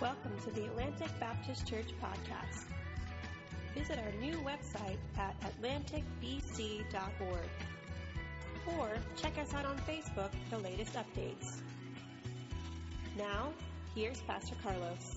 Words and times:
Welcome 0.00 0.32
to 0.44 0.50
the 0.52 0.64
Atlantic 0.64 1.10
Baptist 1.20 1.66
Church 1.66 1.88
podcast. 2.02 2.64
Visit 3.74 3.98
our 3.98 4.12
new 4.18 4.38
website 4.38 4.96
at 5.18 5.38
atlanticbc.org 5.42 7.50
or 8.78 8.88
check 9.14 9.36
us 9.36 9.52
out 9.52 9.66
on 9.66 9.76
Facebook 9.80 10.30
for 10.30 10.56
the 10.56 10.58
latest 10.58 10.94
updates. 10.94 11.60
Now, 13.18 13.52
here's 13.94 14.22
Pastor 14.22 14.54
Carlos. 14.62 15.16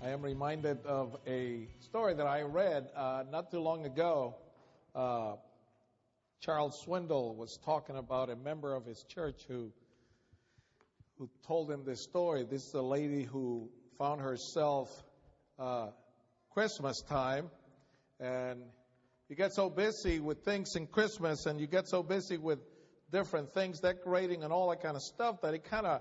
I 0.00 0.10
am 0.10 0.22
reminded 0.22 0.86
of 0.86 1.16
a 1.26 1.66
story 1.80 2.14
that 2.14 2.28
I 2.28 2.42
read 2.42 2.90
uh, 2.94 3.24
not 3.28 3.50
too 3.50 3.58
long 3.58 3.86
ago. 3.86 4.36
Uh, 4.94 5.32
Charles 6.38 6.80
Swindoll 6.86 7.34
was 7.34 7.56
talking 7.56 7.96
about 7.96 8.30
a 8.30 8.36
member 8.36 8.76
of 8.76 8.86
his 8.86 9.02
church 9.02 9.46
who 9.48 9.72
who 11.22 11.30
told 11.46 11.70
him 11.70 11.84
this 11.84 12.02
story. 12.02 12.42
This 12.42 12.66
is 12.66 12.74
a 12.74 12.82
lady 12.82 13.22
who 13.22 13.68
found 13.96 14.20
herself 14.20 14.90
uh, 15.56 15.86
Christmas 16.50 17.00
time, 17.02 17.48
and 18.18 18.60
you 19.28 19.36
get 19.36 19.52
so 19.52 19.70
busy 19.70 20.18
with 20.18 20.44
things 20.44 20.74
in 20.74 20.88
Christmas, 20.88 21.46
and 21.46 21.60
you 21.60 21.68
get 21.68 21.86
so 21.86 22.02
busy 22.02 22.38
with 22.38 22.58
different 23.12 23.52
things, 23.52 23.78
decorating 23.78 24.42
and 24.42 24.52
all 24.52 24.70
that 24.70 24.82
kind 24.82 24.96
of 24.96 25.02
stuff, 25.02 25.42
that 25.42 25.54
it 25.54 25.62
kind 25.62 25.86
of 25.86 26.00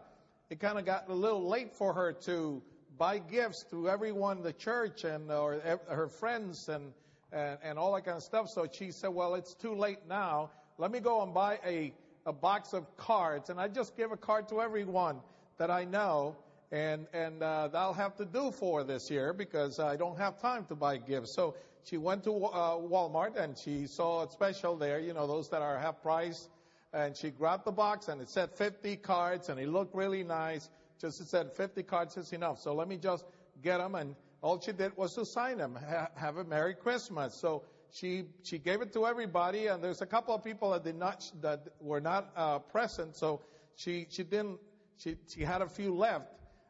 it 0.49 0.59
kind 0.59 0.79
of 0.79 0.87
got 0.87 1.07
a 1.07 1.13
little 1.13 1.47
late 1.47 1.75
for 1.75 1.93
her 1.93 2.13
to 2.25 2.63
buy 2.97 3.19
gifts 3.19 3.63
to 3.69 3.89
everyone 3.89 4.41
the 4.41 4.53
church 4.53 5.03
and 5.03 5.31
or 5.31 5.61
her 5.87 6.07
friends 6.07 6.67
and, 6.67 6.93
and 7.31 7.59
and 7.63 7.77
all 7.77 7.93
that 7.93 8.05
kind 8.05 8.17
of 8.17 8.23
stuff. 8.23 8.49
So 8.49 8.65
she 8.71 8.89
said, 8.89 9.11
"Well, 9.11 9.35
it's 9.35 9.53
too 9.53 9.75
late 9.75 9.99
now. 10.09 10.49
Let 10.79 10.89
me 10.89 10.99
go 10.99 11.21
and 11.21 11.31
buy 11.31 11.59
a 11.63 11.93
a 12.25 12.33
box 12.33 12.73
of 12.73 12.85
cards, 12.97 13.49
and 13.49 13.59
I 13.59 13.67
just 13.67 13.97
give 13.97 14.11
a 14.11 14.17
card 14.17 14.47
to 14.49 14.61
everyone 14.61 15.19
that 15.57 15.71
I 15.71 15.85
know, 15.85 16.35
and 16.71 17.07
and 17.13 17.41
uh, 17.41 17.67
that'll 17.67 17.93
have 17.93 18.15
to 18.17 18.25
do 18.25 18.51
for 18.51 18.83
this 18.83 19.09
year 19.09 19.33
because 19.33 19.79
I 19.79 19.95
don't 19.95 20.17
have 20.17 20.39
time 20.41 20.65
to 20.65 20.75
buy 20.75 20.97
gifts. 20.97 21.33
So 21.33 21.55
she 21.83 21.97
went 21.97 22.23
to 22.25 22.45
uh, 22.45 22.77
Walmart 22.77 23.35
and 23.37 23.57
she 23.57 23.87
saw 23.87 24.23
a 24.25 24.29
special 24.29 24.75
there, 24.75 24.99
you 24.99 25.13
know, 25.13 25.27
those 25.27 25.49
that 25.49 25.61
are 25.61 25.77
half 25.79 26.01
price, 26.01 26.49
and 26.93 27.15
she 27.15 27.29
grabbed 27.31 27.65
the 27.65 27.71
box 27.71 28.07
and 28.07 28.21
it 28.21 28.29
said 28.29 28.51
50 28.51 28.97
cards 28.97 29.49
and 29.49 29.59
it 29.59 29.67
looked 29.67 29.95
really 29.95 30.23
nice. 30.23 30.69
Just 30.99 31.19
it 31.21 31.27
said 31.27 31.51
50 31.53 31.83
cards 31.83 32.17
is 32.17 32.31
enough. 32.33 32.59
So 32.59 32.75
let 32.75 32.87
me 32.87 32.97
just 32.97 33.25
get 33.63 33.79
them, 33.79 33.95
and 33.95 34.15
all 34.41 34.59
she 34.61 34.71
did 34.71 34.95
was 34.95 35.15
to 35.15 35.25
sign 35.25 35.57
them. 35.57 35.77
Ha- 35.89 36.09
have 36.15 36.37
a 36.37 36.43
Merry 36.43 36.75
Christmas. 36.75 37.33
So 37.33 37.63
she 37.91 38.25
she 38.43 38.57
gave 38.57 38.81
it 38.81 38.93
to 38.93 39.05
everybody, 39.05 39.67
and 39.67 39.83
there's 39.83 40.01
a 40.01 40.05
couple 40.05 40.33
of 40.33 40.43
people 40.43 40.71
that 40.71 40.83
did 40.83 40.95
not 40.95 41.29
that 41.41 41.67
were 41.79 42.01
not 42.01 42.31
uh, 42.35 42.59
present, 42.59 43.15
so 43.15 43.41
she 43.75 44.07
she 44.09 44.23
didn't 44.23 44.59
she 44.97 45.17
she 45.27 45.41
had 45.41 45.61
a 45.61 45.67
few 45.67 45.93
left, 45.93 46.27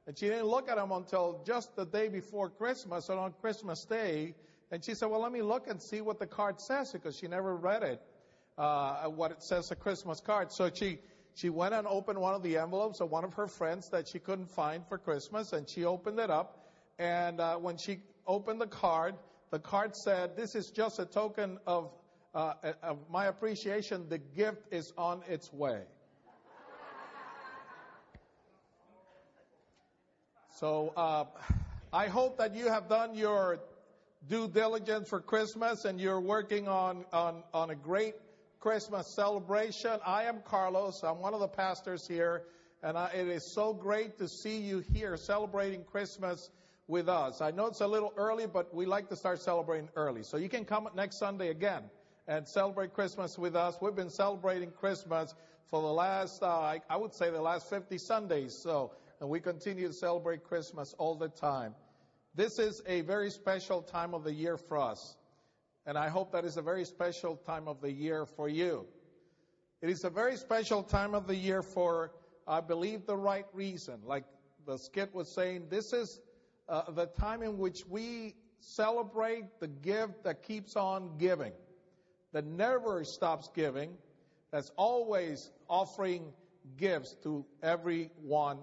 and 0.07 0.17
she 0.17 0.27
didn't 0.27 0.47
look 0.47 0.69
at 0.69 0.77
them 0.77 0.91
until 0.91 1.43
just 1.45 1.75
the 1.75 1.85
day 1.85 2.07
before 2.07 2.49
Christmas, 2.49 3.09
or 3.09 3.17
on 3.17 3.33
Christmas 3.39 3.85
Day, 3.85 4.35
and 4.71 4.83
she 4.83 4.95
said, 4.95 5.09
"Well, 5.09 5.21
let 5.21 5.31
me 5.31 5.41
look 5.41 5.67
and 5.67 5.81
see 5.81 6.01
what 6.01 6.19
the 6.19 6.27
card 6.27 6.59
says," 6.59 6.91
because 6.91 7.15
she 7.17 7.27
never 7.27 7.55
read 7.55 7.83
it, 7.83 8.01
uh, 8.57 9.03
what 9.05 9.31
it 9.31 9.43
says 9.43 9.69
a 9.71 9.75
Christmas 9.75 10.19
card. 10.19 10.51
So 10.51 10.69
she 10.73 10.99
she 11.35 11.49
went 11.49 11.73
and 11.73 11.85
opened 11.85 12.19
one 12.19 12.33
of 12.33 12.41
the 12.41 12.57
envelopes 12.57 12.99
of 12.99 13.11
one 13.11 13.23
of 13.23 13.33
her 13.35 13.47
friends 13.47 13.89
that 13.89 14.07
she 14.07 14.19
couldn't 14.19 14.49
find 14.49 14.85
for 14.87 14.97
Christmas, 14.97 15.53
and 15.53 15.69
she 15.69 15.85
opened 15.85 16.19
it 16.19 16.31
up, 16.31 16.65
and 16.97 17.39
uh, 17.39 17.57
when 17.57 17.77
she 17.77 17.99
opened 18.25 18.59
the 18.59 18.67
card 18.67 19.15
the 19.51 19.59
card 19.59 19.95
said, 19.95 20.35
This 20.35 20.55
is 20.55 20.71
just 20.71 20.97
a 20.99 21.05
token 21.05 21.59
of, 21.67 21.91
uh, 22.33 22.53
of 22.81 22.97
my 23.11 23.27
appreciation. 23.27 24.07
The 24.09 24.17
gift 24.17 24.63
is 24.71 24.91
on 24.97 25.21
its 25.27 25.51
way. 25.53 25.81
So 30.61 30.93
uh, 30.95 31.25
I 31.91 32.07
hope 32.07 32.37
that 32.37 32.53
you 32.53 32.69
have 32.69 32.87
done 32.87 33.15
your 33.15 33.59
due 34.29 34.47
diligence 34.47 35.09
for 35.09 35.19
Christmas 35.19 35.85
and 35.85 35.99
you're 35.99 36.21
working 36.21 36.67
on, 36.67 37.03
on, 37.11 37.41
on 37.51 37.71
a 37.71 37.75
great 37.75 38.13
Christmas 38.59 39.07
celebration. 39.15 39.97
I 40.05 40.25
am 40.25 40.41
Carlos. 40.45 41.01
I'm 41.03 41.17
one 41.17 41.33
of 41.33 41.39
the 41.39 41.47
pastors 41.47 42.07
here. 42.07 42.43
And 42.83 42.95
I, 42.95 43.07
it 43.07 43.27
is 43.27 43.53
so 43.55 43.73
great 43.73 44.19
to 44.19 44.27
see 44.27 44.57
you 44.57 44.83
here 44.93 45.17
celebrating 45.17 45.83
Christmas 45.83 46.51
with 46.87 47.07
us. 47.09 47.41
I 47.41 47.51
know 47.51 47.67
it's 47.67 47.81
a 47.81 47.87
little 47.87 48.13
early, 48.17 48.47
but 48.47 48.73
we 48.73 48.85
like 48.85 49.09
to 49.09 49.15
start 49.15 49.41
celebrating 49.41 49.89
early. 49.95 50.23
So 50.23 50.37
you 50.37 50.49
can 50.49 50.65
come 50.65 50.87
next 50.95 51.17
Sunday 51.17 51.49
again 51.49 51.83
and 52.27 52.47
celebrate 52.47 52.93
Christmas 52.93 53.37
with 53.37 53.55
us. 53.55 53.77
We've 53.81 53.95
been 53.95 54.09
celebrating 54.09 54.71
Christmas 54.71 55.35
for 55.67 55.81
the 55.81 55.87
last, 55.87 56.43
uh, 56.43 56.47
I, 56.47 56.81
I 56.89 56.97
would 56.97 57.13
say 57.13 57.29
the 57.29 57.41
last 57.41 57.69
50 57.69 57.97
Sundays. 57.97 58.53
So, 58.53 58.91
and 59.19 59.29
we 59.29 59.39
continue 59.39 59.87
to 59.87 59.93
celebrate 59.93 60.43
Christmas 60.43 60.93
all 60.97 61.15
the 61.15 61.29
time. 61.29 61.75
This 62.35 62.59
is 62.59 62.81
a 62.87 63.01
very 63.01 63.29
special 63.29 63.81
time 63.81 64.13
of 64.13 64.23
the 64.23 64.33
year 64.33 64.57
for 64.57 64.77
us. 64.77 65.17
And 65.85 65.97
I 65.97 66.09
hope 66.09 66.31
that 66.31 66.45
is 66.45 66.57
a 66.57 66.61
very 66.61 66.85
special 66.85 67.35
time 67.35 67.67
of 67.67 67.81
the 67.81 67.91
year 67.91 68.25
for 68.25 68.47
you. 68.47 68.85
It 69.81 69.89
is 69.89 70.03
a 70.03 70.09
very 70.09 70.37
special 70.37 70.83
time 70.83 71.15
of 71.15 71.25
the 71.25 71.35
year 71.35 71.63
for, 71.63 72.11
I 72.47 72.61
believe, 72.61 73.05
the 73.05 73.17
right 73.17 73.45
reason. 73.53 73.99
Like 74.05 74.25
the 74.65 74.77
skit 74.77 75.13
was 75.13 75.27
saying, 75.27 75.67
this 75.69 75.91
is 75.91 76.19
uh, 76.71 76.89
the 76.91 77.05
time 77.05 77.43
in 77.43 77.57
which 77.57 77.85
we 77.85 78.33
celebrate 78.61 79.59
the 79.59 79.67
gift 79.67 80.23
that 80.23 80.41
keeps 80.41 80.75
on 80.75 81.17
giving, 81.17 81.51
that 82.31 82.45
never 82.45 83.03
stops 83.03 83.49
giving, 83.53 83.91
that's 84.51 84.71
always 84.77 85.51
offering 85.69 86.31
gifts 86.77 87.15
to 87.23 87.45
everyone 87.61 88.57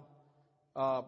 uh, 0.75 1.03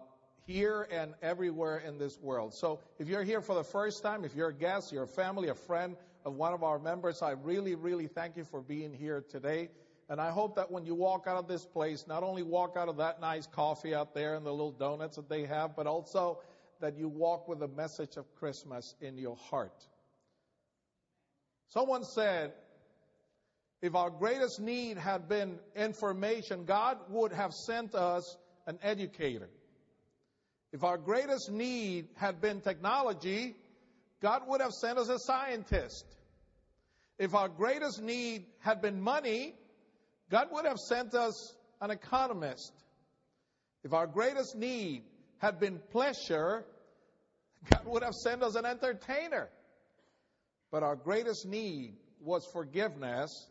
here 0.47 0.87
and 0.91 1.15
everywhere 1.23 1.79
in 1.79 1.99
this 1.99 2.19
world. 2.21 2.53
So 2.53 2.81
if 2.99 3.09
you're 3.09 3.25
here 3.25 3.41
for 3.41 3.55
the 3.55 3.65
first 3.65 4.03
time, 4.03 4.25
if 4.25 4.35
you're 4.35 4.49
a 4.49 4.55
guest, 4.55 4.93
you're 4.93 5.05
a 5.05 5.09
family, 5.09 5.49
a 5.49 5.55
friend 5.55 5.97
of 6.27 6.35
one 6.35 6.53
of 6.53 6.63
our 6.63 6.79
members, 6.79 7.23
I 7.23 7.31
really, 7.31 7.77
really 7.77 8.09
thank 8.09 8.37
you 8.37 8.45
for 8.45 8.61
being 8.61 8.93
here 8.93 9.25
today. 9.27 9.71
And 10.11 10.21
I 10.21 10.31
hope 10.31 10.57
that 10.57 10.71
when 10.71 10.85
you 10.85 10.97
walk 10.97 11.27
out 11.29 11.37
of 11.37 11.47
this 11.47 11.65
place, 11.65 12.05
not 12.09 12.25
only 12.25 12.43
walk 12.43 12.77
out 12.77 12.89
of 12.89 12.97
that 12.97 13.21
nice 13.21 13.47
coffee 13.47 13.95
out 13.95 14.13
there 14.13 14.35
and 14.35 14.45
the 14.45 14.51
little 14.51 14.73
donuts 14.73 15.17
that 15.17 15.29
they 15.29 15.45
have, 15.47 15.77
but 15.77 15.87
also 15.87 16.41
that 16.81 16.97
you 16.99 17.09
walk 17.09 17.49
with 17.49 17.61
the 17.61 17.69
message 17.69 18.17
of 18.17 18.35
Christmas 18.37 18.95
in 19.01 19.17
your 19.19 19.37
heart. 19.37 19.85
Someone 21.69 22.05
said, 22.05 22.53
if 23.83 23.95
our 23.95 24.11
greatest 24.11 24.61
need 24.61 24.99
had 24.99 25.29
been 25.29 25.59
information, 25.75 26.65
God 26.65 26.99
would 27.09 27.33
have 27.33 27.53
sent 27.53 27.95
us 27.95 28.37
an 28.67 28.79
educator. 28.83 29.49
If 30.73 30.85
our 30.85 30.99
greatest 30.99 31.51
need 31.51 32.09
had 32.15 32.41
been 32.41 32.61
technology, 32.61 33.57
God 34.21 34.43
would 34.47 34.61
have 34.61 34.73
sent 34.73 34.99
us 34.99 35.09
a 35.09 35.19
scientist. 35.19 36.05
If 37.19 37.35
our 37.35 37.49
greatest 37.49 38.03
need 38.03 38.47
had 38.61 38.83
been 38.83 39.01
money, 39.01 39.55
God 40.31 40.49
would 40.53 40.67
have 40.67 40.79
sent 40.79 41.15
us 41.15 41.55
an 41.81 41.91
economist. 41.91 42.73
If 43.83 43.93
our 43.93 44.07
greatest 44.07 44.57
need 44.57 45.05
had 45.41 45.59
been 45.59 45.81
pleasure, 45.91 46.65
God 47.71 47.87
would 47.87 48.03
have 48.03 48.15
sent 48.15 48.43
us 48.43 48.55
an 48.55 48.67
entertainer. 48.67 49.49
But 50.71 50.83
our 50.83 50.97
greatest 50.97 51.47
need 51.47 51.95
was 52.21 52.47
forgiveness, 52.53 53.49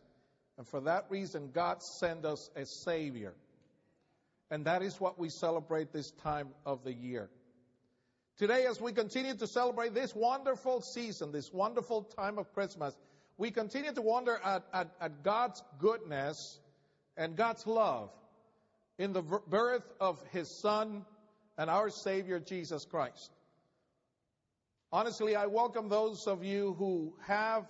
and 0.56 0.66
for 0.66 0.80
that 0.82 1.06
reason, 1.10 1.50
God 1.52 1.82
sent 1.82 2.24
us 2.24 2.48
a 2.56 2.64
Savior. 2.64 3.34
And 4.50 4.64
that 4.64 4.82
is 4.82 5.00
what 5.00 5.18
we 5.18 5.28
celebrate 5.28 5.92
this 5.92 6.10
time 6.22 6.48
of 6.64 6.82
the 6.84 6.92
year. 6.92 7.28
Today, 8.38 8.66
as 8.66 8.80
we 8.80 8.92
continue 8.92 9.34
to 9.34 9.46
celebrate 9.46 9.92
this 9.92 10.14
wonderful 10.14 10.80
season, 10.80 11.30
this 11.30 11.52
wonderful 11.52 12.02
time 12.02 12.38
of 12.38 12.52
Christmas, 12.54 12.96
we 13.36 13.50
continue 13.50 13.92
to 13.92 14.02
wonder 14.02 14.40
at, 14.44 14.64
at, 14.72 14.88
at 15.00 15.22
God's 15.22 15.62
goodness 15.78 16.58
and 17.16 17.36
God's 17.36 17.66
love 17.66 18.10
in 18.98 19.12
the 19.12 19.22
birth 19.22 19.84
of 20.00 20.22
His 20.30 20.60
Son, 20.60 21.04
and 21.60 21.68
our 21.68 21.90
Savior 21.90 22.40
Jesus 22.40 22.86
Christ. 22.86 23.30
Honestly, 24.90 25.36
I 25.36 25.44
welcome 25.44 25.90
those 25.90 26.26
of 26.26 26.42
you 26.42 26.74
who 26.78 27.12
have 27.26 27.66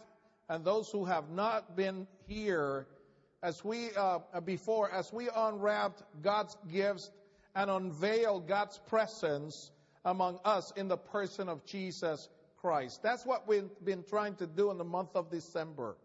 and 0.48 0.64
those 0.64 0.88
who 0.90 1.04
have 1.06 1.28
not 1.28 1.76
been 1.76 2.06
here 2.28 2.86
as 3.42 3.64
we 3.64 3.88
uh, 3.96 4.20
before 4.44 4.88
as 4.92 5.12
we 5.12 5.28
unwrapped 5.34 6.04
God's 6.22 6.56
gifts 6.72 7.10
and 7.56 7.68
unveiled 7.68 8.46
God's 8.46 8.78
presence 8.86 9.72
among 10.04 10.38
us 10.44 10.72
in 10.76 10.86
the 10.86 10.96
person 10.96 11.48
of 11.48 11.66
Jesus 11.66 12.28
Christ. 12.60 13.02
That's 13.02 13.26
what 13.26 13.48
we've 13.48 13.70
been 13.84 14.04
trying 14.08 14.36
to 14.36 14.46
do 14.46 14.70
in 14.70 14.78
the 14.78 14.84
month 14.84 15.16
of 15.16 15.32
December. 15.32 15.96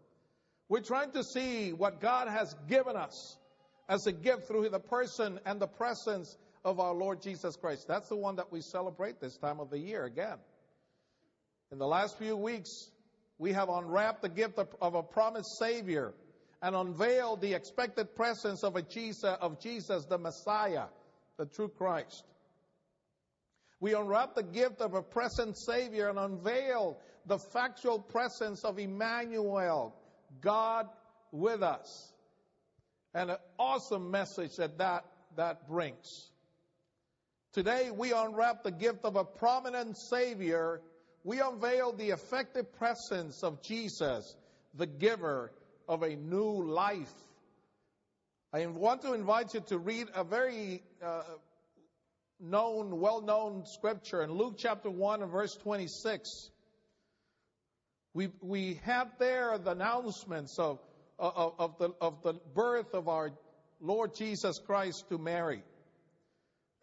We're 0.68 0.80
trying 0.80 1.12
to 1.12 1.22
see 1.22 1.72
what 1.72 2.00
God 2.00 2.26
has 2.26 2.52
given 2.68 2.96
us 2.96 3.38
as 3.88 4.08
a 4.08 4.12
gift 4.12 4.48
through 4.48 4.70
the 4.70 4.80
person 4.80 5.38
and 5.46 5.60
the 5.60 5.68
presence 5.68 6.36
of 6.66 6.80
our 6.80 6.92
Lord 6.92 7.22
Jesus 7.22 7.54
Christ. 7.54 7.86
That's 7.86 8.08
the 8.08 8.16
one 8.16 8.36
that 8.36 8.50
we 8.50 8.60
celebrate 8.60 9.20
this 9.20 9.36
time 9.36 9.60
of 9.60 9.70
the 9.70 9.78
year 9.78 10.04
again. 10.04 10.36
In 11.70 11.78
the 11.78 11.86
last 11.86 12.18
few 12.18 12.36
weeks, 12.36 12.90
we 13.38 13.52
have 13.52 13.68
unwrapped 13.68 14.22
the 14.22 14.28
gift 14.28 14.58
of, 14.58 14.74
of 14.82 14.96
a 14.96 15.02
promised 15.02 15.58
Savior 15.60 16.12
and 16.60 16.74
unveiled 16.74 17.40
the 17.40 17.54
expected 17.54 18.16
presence 18.16 18.64
of 18.64 18.74
a 18.74 18.82
Jesus, 18.82 19.36
of 19.40 19.60
Jesus, 19.60 20.06
the 20.06 20.18
Messiah, 20.18 20.86
the 21.38 21.46
true 21.46 21.68
Christ. 21.68 22.24
We 23.78 23.94
unwrap 23.94 24.34
the 24.34 24.42
gift 24.42 24.80
of 24.80 24.94
a 24.94 25.02
present 25.02 25.56
Savior 25.56 26.08
and 26.08 26.18
unveil 26.18 26.98
the 27.26 27.38
factual 27.38 28.00
presence 28.00 28.64
of 28.64 28.80
Emmanuel, 28.80 29.94
God 30.40 30.88
with 31.30 31.62
us. 31.62 32.12
And 33.14 33.30
an 33.30 33.36
awesome 33.56 34.10
message 34.10 34.56
that 34.56 34.78
that, 34.78 35.04
that 35.36 35.68
brings. 35.68 36.32
Today 37.56 37.90
we 37.90 38.12
unwrap 38.12 38.64
the 38.64 38.70
gift 38.70 39.06
of 39.06 39.16
a 39.16 39.24
prominent 39.24 39.96
Savior. 39.96 40.82
We 41.24 41.40
unveil 41.40 41.94
the 41.94 42.10
effective 42.10 42.70
presence 42.74 43.42
of 43.42 43.62
Jesus, 43.62 44.36
the 44.74 44.84
giver 44.84 45.50
of 45.88 46.02
a 46.02 46.16
new 46.16 46.62
life. 46.62 47.14
I 48.52 48.66
want 48.66 49.00
to 49.02 49.14
invite 49.14 49.54
you 49.54 49.60
to 49.68 49.78
read 49.78 50.08
a 50.14 50.22
very 50.22 50.82
uh, 51.02 51.22
known, 52.38 53.00
well-known 53.00 53.64
scripture 53.64 54.22
in 54.22 54.32
Luke 54.32 54.56
chapter 54.58 54.90
1 54.90 55.22
and 55.22 55.32
verse 55.32 55.56
26. 55.56 56.50
We, 58.12 58.28
we 58.42 58.80
have 58.84 59.08
there 59.18 59.56
the 59.56 59.70
announcements 59.70 60.58
of, 60.58 60.78
of, 61.18 61.54
of, 61.58 61.78
the, 61.78 61.88
of 62.02 62.22
the 62.22 62.34
birth 62.54 62.92
of 62.92 63.08
our 63.08 63.30
Lord 63.80 64.14
Jesus 64.14 64.58
Christ 64.58 65.08
to 65.08 65.16
Mary. 65.16 65.62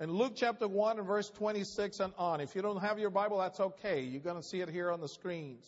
In 0.03 0.11
Luke 0.11 0.33
chapter 0.35 0.67
1 0.67 0.97
and 0.97 1.07
verse 1.07 1.29
26 1.29 2.01
and 2.01 2.11
on. 2.17 2.41
If 2.41 2.55
you 2.55 2.61
don't 2.61 2.81
have 2.81 2.99
your 2.99 3.09
Bible, 3.09 3.37
that's 3.37 3.61
okay. 3.61 4.01
You're 4.01 4.19
going 4.19 4.35
to 4.35 4.43
see 4.43 4.59
it 4.59 4.67
here 4.67 4.91
on 4.91 4.99
the 4.99 5.07
screens. 5.07 5.65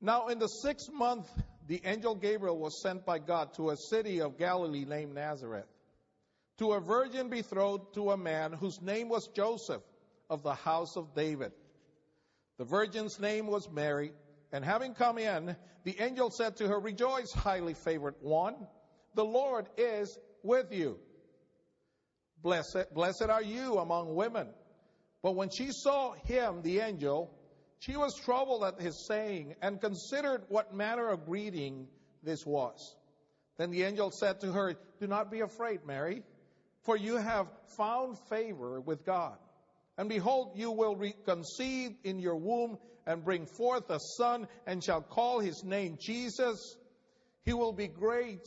Now, 0.00 0.28
in 0.28 0.38
the 0.38 0.46
sixth 0.46 0.90
month, 0.90 1.28
the 1.68 1.82
angel 1.84 2.14
Gabriel 2.14 2.58
was 2.58 2.80
sent 2.80 3.04
by 3.04 3.18
God 3.18 3.52
to 3.56 3.68
a 3.68 3.76
city 3.76 4.22
of 4.22 4.38
Galilee 4.38 4.86
named 4.86 5.14
Nazareth 5.14 5.66
to 6.56 6.72
a 6.72 6.80
virgin 6.80 7.28
betrothed 7.28 7.92
to 7.96 8.12
a 8.12 8.16
man 8.16 8.54
whose 8.54 8.80
name 8.80 9.10
was 9.10 9.28
Joseph 9.28 9.82
of 10.30 10.42
the 10.42 10.54
house 10.54 10.96
of 10.96 11.14
David. 11.14 11.52
The 12.56 12.64
virgin's 12.64 13.20
name 13.20 13.46
was 13.46 13.70
Mary, 13.70 14.12
and 14.52 14.64
having 14.64 14.94
come 14.94 15.18
in, 15.18 15.54
the 15.84 16.00
angel 16.00 16.30
said 16.30 16.56
to 16.56 16.68
her, 16.68 16.80
Rejoice, 16.80 17.30
highly 17.30 17.74
favored 17.74 18.14
one, 18.22 18.54
the 19.14 19.24
Lord 19.26 19.66
is 19.76 20.18
with 20.42 20.72
you. 20.72 20.98
Blessed, 22.46 22.94
blessed 22.94 23.28
are 23.28 23.42
you 23.42 23.78
among 23.78 24.14
women. 24.14 24.46
But 25.20 25.34
when 25.34 25.50
she 25.50 25.72
saw 25.72 26.12
him, 26.12 26.62
the 26.62 26.78
angel, 26.78 27.36
she 27.80 27.96
was 27.96 28.14
troubled 28.14 28.62
at 28.62 28.80
his 28.80 29.04
saying 29.08 29.56
and 29.60 29.80
considered 29.80 30.44
what 30.48 30.72
manner 30.72 31.08
of 31.08 31.26
greeting 31.26 31.88
this 32.22 32.46
was. 32.46 32.94
Then 33.56 33.72
the 33.72 33.82
angel 33.82 34.12
said 34.12 34.42
to 34.42 34.52
her, 34.52 34.76
Do 35.00 35.08
not 35.08 35.28
be 35.28 35.40
afraid, 35.40 35.80
Mary 35.84 36.22
for 36.84 36.96
you 36.96 37.16
have 37.16 37.48
found 37.76 38.16
favor 38.30 38.80
with 38.80 39.04
God. 39.04 39.36
And 39.98 40.08
behold, 40.08 40.52
you 40.54 40.70
will 40.70 40.96
conceive 41.24 41.96
in 42.04 42.20
your 42.20 42.36
womb 42.36 42.78
and 43.08 43.24
bring 43.24 43.46
forth 43.46 43.90
a 43.90 43.98
son 43.98 44.46
and 44.68 44.84
shall 44.84 45.02
call 45.02 45.40
his 45.40 45.64
name 45.64 45.98
Jesus. 46.00 46.76
He 47.44 47.52
will 47.52 47.72
be 47.72 47.88
great 47.88 48.46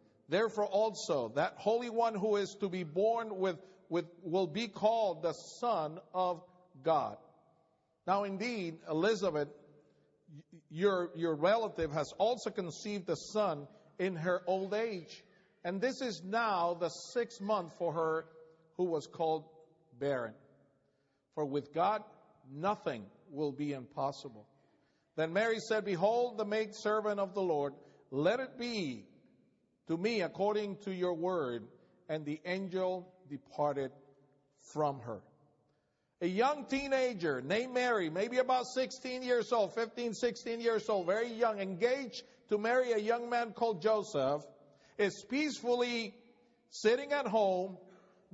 Therefore 0.31 0.65
also, 0.65 1.33
that 1.35 1.55
Holy 1.57 1.89
One 1.89 2.15
who 2.15 2.37
is 2.37 2.55
to 2.61 2.69
be 2.69 2.85
born 2.85 3.37
with, 3.37 3.57
with 3.89 4.05
will 4.23 4.47
be 4.47 4.69
called 4.69 5.23
the 5.23 5.33
Son 5.33 5.99
of 6.13 6.41
God. 6.83 7.17
Now 8.07 8.23
indeed, 8.23 8.77
Elizabeth, 8.89 9.49
your, 10.69 11.09
your 11.17 11.35
relative, 11.35 11.91
has 11.91 12.13
also 12.17 12.49
conceived 12.49 13.09
a 13.09 13.17
son 13.17 13.67
in 13.99 14.15
her 14.15 14.41
old 14.47 14.73
age. 14.73 15.21
And 15.65 15.81
this 15.81 15.99
is 16.01 16.23
now 16.23 16.77
the 16.79 16.87
sixth 16.87 17.41
month 17.41 17.73
for 17.77 17.91
her 17.91 18.25
who 18.77 18.85
was 18.85 19.07
called 19.07 19.43
barren. 19.99 20.33
For 21.35 21.43
with 21.43 21.73
God, 21.73 22.03
nothing 22.49 23.03
will 23.29 23.51
be 23.51 23.73
impossible. 23.73 24.47
Then 25.17 25.33
Mary 25.33 25.59
said, 25.59 25.83
Behold, 25.83 26.37
the 26.37 26.45
maidservant 26.45 27.19
of 27.19 27.33
the 27.33 27.41
Lord, 27.41 27.73
let 28.11 28.39
it 28.39 28.57
be 28.57 29.03
to 29.91 29.97
me 29.97 30.21
according 30.21 30.77
to 30.77 30.91
your 30.93 31.13
word. 31.13 31.67
And 32.07 32.25
the 32.25 32.39
angel 32.45 33.11
departed 33.29 33.91
from 34.73 34.99
her. 35.01 35.19
A 36.21 36.27
young 36.27 36.65
teenager 36.65 37.41
named 37.41 37.73
Mary, 37.73 38.09
maybe 38.09 38.37
about 38.37 38.67
16 38.67 39.21
years 39.23 39.51
old, 39.51 39.73
15, 39.75 40.13
16 40.13 40.61
years 40.61 40.87
old, 40.87 41.07
very 41.07 41.33
young, 41.33 41.59
engaged 41.59 42.23
to 42.49 42.57
marry 42.57 42.91
a 42.93 42.97
young 42.97 43.29
man 43.29 43.51
called 43.51 43.81
Joseph 43.81 44.43
is 44.97 45.25
peacefully 45.29 46.13
sitting 46.69 47.11
at 47.11 47.27
home, 47.27 47.77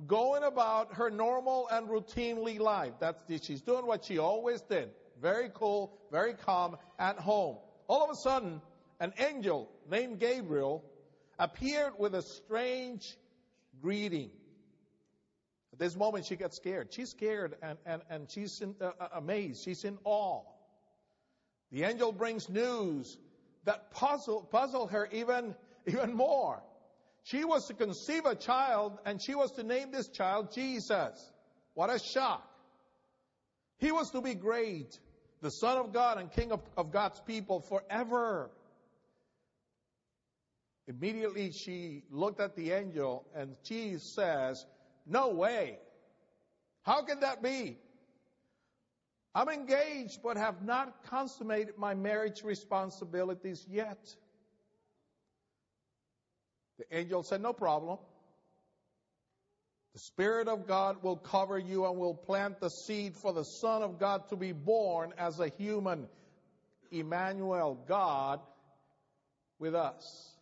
going 0.06 0.44
about 0.44 0.94
her 0.94 1.10
normal 1.10 1.66
and 1.70 1.88
routinely 1.88 2.60
life. 2.60 2.92
That's 3.00 3.22
she's 3.44 3.62
doing 3.62 3.86
what 3.86 4.04
she 4.04 4.18
always 4.18 4.60
did. 4.62 4.90
Very 5.20 5.50
cool, 5.54 5.98
very 6.12 6.34
calm 6.34 6.76
at 6.98 7.18
home. 7.18 7.56
All 7.88 8.04
of 8.04 8.10
a 8.10 8.16
sudden, 8.16 8.60
an 9.00 9.12
angel 9.18 9.68
named 9.90 10.20
Gabriel 10.20 10.84
appeared 11.38 11.92
with 11.98 12.14
a 12.14 12.22
strange 12.22 13.16
greeting. 13.80 14.30
At 15.72 15.78
this 15.78 15.96
moment, 15.96 16.26
she 16.26 16.36
gets 16.36 16.56
scared. 16.56 16.88
She's 16.92 17.10
scared 17.10 17.56
and, 17.62 17.78
and, 17.86 18.02
and 18.10 18.30
she's 18.30 18.60
in, 18.60 18.74
uh, 18.80 18.90
uh 18.98 19.08
amazed. 19.14 19.64
She's 19.64 19.84
in 19.84 19.98
awe. 20.04 20.42
The 21.70 21.84
angel 21.84 22.12
brings 22.12 22.48
news 22.48 23.18
that 23.64 23.90
puzzle, 23.90 24.42
puzzle 24.50 24.86
her 24.88 25.08
even 25.12 25.54
even 25.86 26.14
more. 26.14 26.62
She 27.24 27.44
was 27.44 27.66
to 27.66 27.74
conceive 27.74 28.24
a 28.24 28.34
child 28.34 28.98
and 29.04 29.20
she 29.20 29.34
was 29.34 29.52
to 29.52 29.62
name 29.62 29.90
this 29.90 30.08
child 30.08 30.52
Jesus. 30.52 31.32
What 31.74 31.90
a 31.90 31.98
shock. 31.98 32.44
He 33.78 33.92
was 33.92 34.10
to 34.10 34.20
be 34.20 34.34
great, 34.34 34.98
the 35.40 35.50
Son 35.50 35.78
of 35.78 35.92
God 35.92 36.18
and 36.18 36.32
King 36.32 36.52
of, 36.52 36.60
of 36.76 36.90
God's 36.90 37.20
people 37.20 37.60
forever. 37.60 38.50
Immediately 40.88 41.52
she 41.52 42.02
looked 42.10 42.40
at 42.40 42.56
the 42.56 42.72
angel 42.72 43.26
and 43.36 43.54
she 43.62 43.98
says, 43.98 44.64
No 45.06 45.28
way. 45.28 45.78
How 46.82 47.02
can 47.02 47.20
that 47.20 47.42
be? 47.42 47.76
I'm 49.34 49.50
engaged 49.50 50.20
but 50.22 50.38
have 50.38 50.62
not 50.64 51.04
consummated 51.10 51.74
my 51.76 51.92
marriage 51.94 52.42
responsibilities 52.42 53.66
yet. 53.68 53.98
The 56.78 56.96
angel 56.96 57.22
said, 57.22 57.42
No 57.42 57.52
problem. 57.52 57.98
The 59.92 60.00
Spirit 60.00 60.48
of 60.48 60.66
God 60.66 61.02
will 61.02 61.16
cover 61.16 61.58
you 61.58 61.84
and 61.84 61.98
will 61.98 62.14
plant 62.14 62.60
the 62.60 62.70
seed 62.70 63.14
for 63.14 63.34
the 63.34 63.42
Son 63.42 63.82
of 63.82 63.98
God 63.98 64.28
to 64.30 64.36
be 64.36 64.52
born 64.52 65.12
as 65.18 65.38
a 65.38 65.48
human. 65.58 66.08
Emmanuel, 66.90 67.78
God 67.86 68.40
with 69.58 69.74
us. 69.74 70.37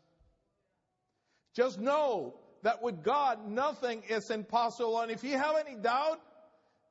Just 1.57 1.81
know 1.81 2.35
that 2.63 2.83
with 2.83 3.03
God, 3.03 3.49
nothing 3.49 4.03
is 4.11 4.31
impossible. 4.31 5.01
And 5.01 5.11
if 5.11 5.25
you 5.25 5.39
have 5.39 5.57
any 5.57 5.75
doubt, 5.75 6.21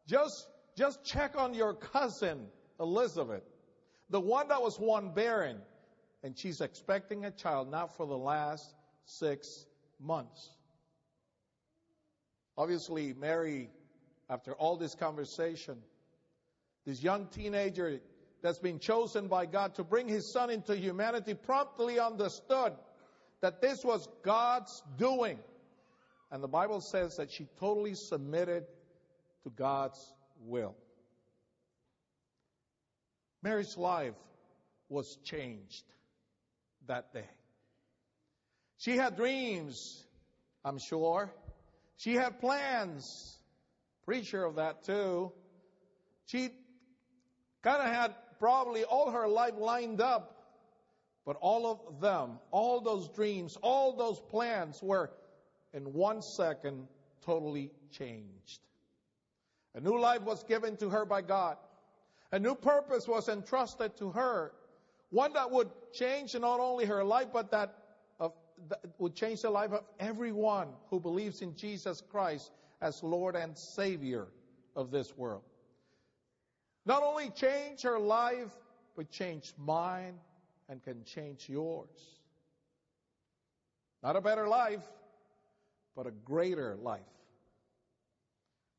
just, 0.07 0.47
just 0.75 1.03
check 1.03 1.37
on 1.37 1.53
your 1.53 1.75
cousin, 1.75 2.47
Elizabeth, 2.79 3.43
the 4.09 4.19
one 4.19 4.47
that 4.47 4.63
was 4.63 4.79
one 4.79 5.13
barren. 5.13 5.57
And 6.23 6.35
she's 6.35 6.61
expecting 6.61 7.25
a 7.25 7.31
child, 7.31 7.69
not 7.69 7.95
for 7.95 8.07
the 8.07 8.17
last 8.17 8.73
six 9.05 9.67
months. 9.99 10.49
Obviously, 12.57 13.13
Mary, 13.13 13.69
after 14.31 14.53
all 14.53 14.77
this 14.77 14.95
conversation, 14.95 15.77
this 16.87 17.03
young 17.03 17.27
teenager 17.27 17.99
that's 18.41 18.57
been 18.57 18.79
chosen 18.79 19.27
by 19.27 19.45
God 19.45 19.75
to 19.75 19.83
bring 19.83 20.07
his 20.07 20.31
son 20.33 20.49
into 20.49 20.75
humanity 20.75 21.35
promptly 21.35 21.99
understood 21.99 22.73
that 23.45 23.61
this 23.61 23.83
was 23.83 24.09
God's 24.23 24.81
doing. 24.97 25.37
And 26.31 26.43
the 26.43 26.47
Bible 26.47 26.81
says 26.81 27.17
that 27.17 27.31
she 27.31 27.47
totally 27.59 27.93
submitted 27.93 28.65
to 29.43 29.51
God's 29.51 29.99
will. 30.39 30.73
Mary's 33.43 33.77
life 33.77 34.15
was 34.89 35.15
changed 35.23 35.83
that 36.87 37.13
day. 37.13 37.29
She 38.77 38.97
had 38.97 39.15
dreams, 39.15 40.03
I'm 40.63 40.79
sure. 40.79 41.31
She 41.97 42.15
had 42.15 42.39
plans. 42.39 43.37
Pretty 44.07 44.25
sure 44.25 44.45
of 44.45 44.55
that 44.55 44.85
too. 44.85 45.31
She 46.25 46.49
kind 47.61 47.83
of 47.83 47.93
had 47.93 48.15
probably 48.39 48.85
all 48.85 49.11
her 49.11 49.27
life 49.27 49.53
lined 49.59 50.01
up. 50.01 50.34
But 51.25 51.37
all 51.41 51.65
of 51.65 51.99
them, 51.99 52.39
all 52.51 52.79
those 52.81 53.09
dreams, 53.09 53.57
all 53.61 53.93
those 53.93 54.19
plans 54.19 54.81
were 54.81 55.11
in 55.73 55.91
one 55.93 56.21
second 56.21 56.87
totally 57.25 57.71
changed. 57.91 58.59
A 59.73 59.79
new 59.79 59.99
life 59.99 60.21
was 60.21 60.43
given 60.43 60.77
to 60.77 60.89
her 60.89 61.03
by 61.03 61.21
God. 61.21 61.57
A 62.31 62.39
new 62.39 62.55
purpose 62.55 63.07
was 63.07 63.27
entrusted 63.27 63.97
to 63.97 64.11
her. 64.11 64.53
One 65.09 65.33
that 65.33 65.49
would 65.49 65.69
change 65.93 66.35
not 66.35 66.59
only 66.59 66.85
her 66.85 67.03
life, 67.03 67.27
but 67.33 67.49
that, 67.51 67.75
of, 68.19 68.33
that 68.69 68.81
would 68.99 69.15
change 69.15 69.41
the 69.41 69.49
life 69.49 69.71
of 69.71 69.83
everyone 69.99 70.67
who 70.89 70.99
believes 70.99 71.41
in 71.41 71.55
Jesus 71.55 72.01
Christ 72.01 72.51
as 72.81 73.01
Lord 73.01 73.35
and 73.35 73.57
Savior 73.57 74.27
of 74.75 74.91
this 74.91 75.17
world. 75.17 75.43
Not 76.85 77.01
only 77.01 77.31
change 77.31 77.81
her 77.81 77.97
life, 77.97 78.51
but 78.95 79.09
change 79.09 79.53
mine 79.57 80.19
and 80.69 80.83
can 80.83 81.03
change 81.03 81.47
yours. 81.47 82.19
Not 84.03 84.15
a 84.15 84.21
better 84.21 84.47
life, 84.47 84.83
but 85.95 86.07
a 86.07 86.11
greater 86.11 86.75
life. 86.75 87.01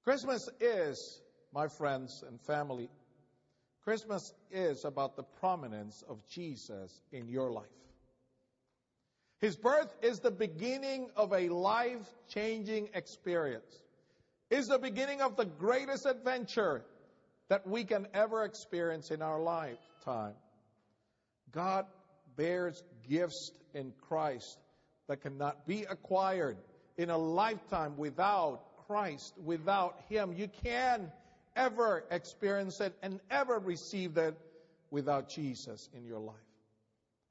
Christmas 0.04 0.48
is, 0.60 1.20
my 1.52 1.68
friends 1.68 2.22
and 2.26 2.40
family, 2.40 2.88
Christmas 3.82 4.32
is 4.50 4.84
about 4.84 5.16
the 5.16 5.22
prominence 5.22 6.02
of 6.08 6.18
Jesus 6.28 7.00
in 7.12 7.28
your 7.28 7.50
life. 7.50 7.66
His 9.40 9.56
birth 9.56 9.94
is 10.02 10.20
the 10.20 10.30
beginning 10.30 11.10
of 11.16 11.32
a 11.32 11.48
life 11.48 12.06
changing 12.28 12.88
experience. 12.94 13.82
Is 14.50 14.66
the 14.66 14.78
beginning 14.78 15.20
of 15.20 15.36
the 15.36 15.44
greatest 15.44 16.06
adventure 16.06 16.84
that 17.48 17.66
we 17.66 17.84
can 17.84 18.06
ever 18.14 18.44
experience 18.44 19.10
in 19.10 19.22
our 19.22 19.40
lifetime. 19.40 20.34
God 21.52 21.86
bears 22.36 22.82
gifts 23.08 23.52
in 23.74 23.92
Christ 24.08 24.58
that 25.08 25.22
cannot 25.22 25.66
be 25.66 25.84
acquired 25.84 26.56
in 26.96 27.10
a 27.10 27.18
lifetime 27.18 27.96
without 27.96 28.60
Christ, 28.86 29.34
without 29.44 30.00
Him. 30.08 30.32
You 30.32 30.48
can 30.64 31.10
ever 31.54 32.04
experience 32.10 32.80
it 32.80 32.94
and 33.02 33.20
ever 33.30 33.58
receive 33.58 34.16
it 34.16 34.36
without 34.90 35.28
Jesus 35.28 35.88
in 35.94 36.04
your 36.04 36.18
life. 36.18 36.36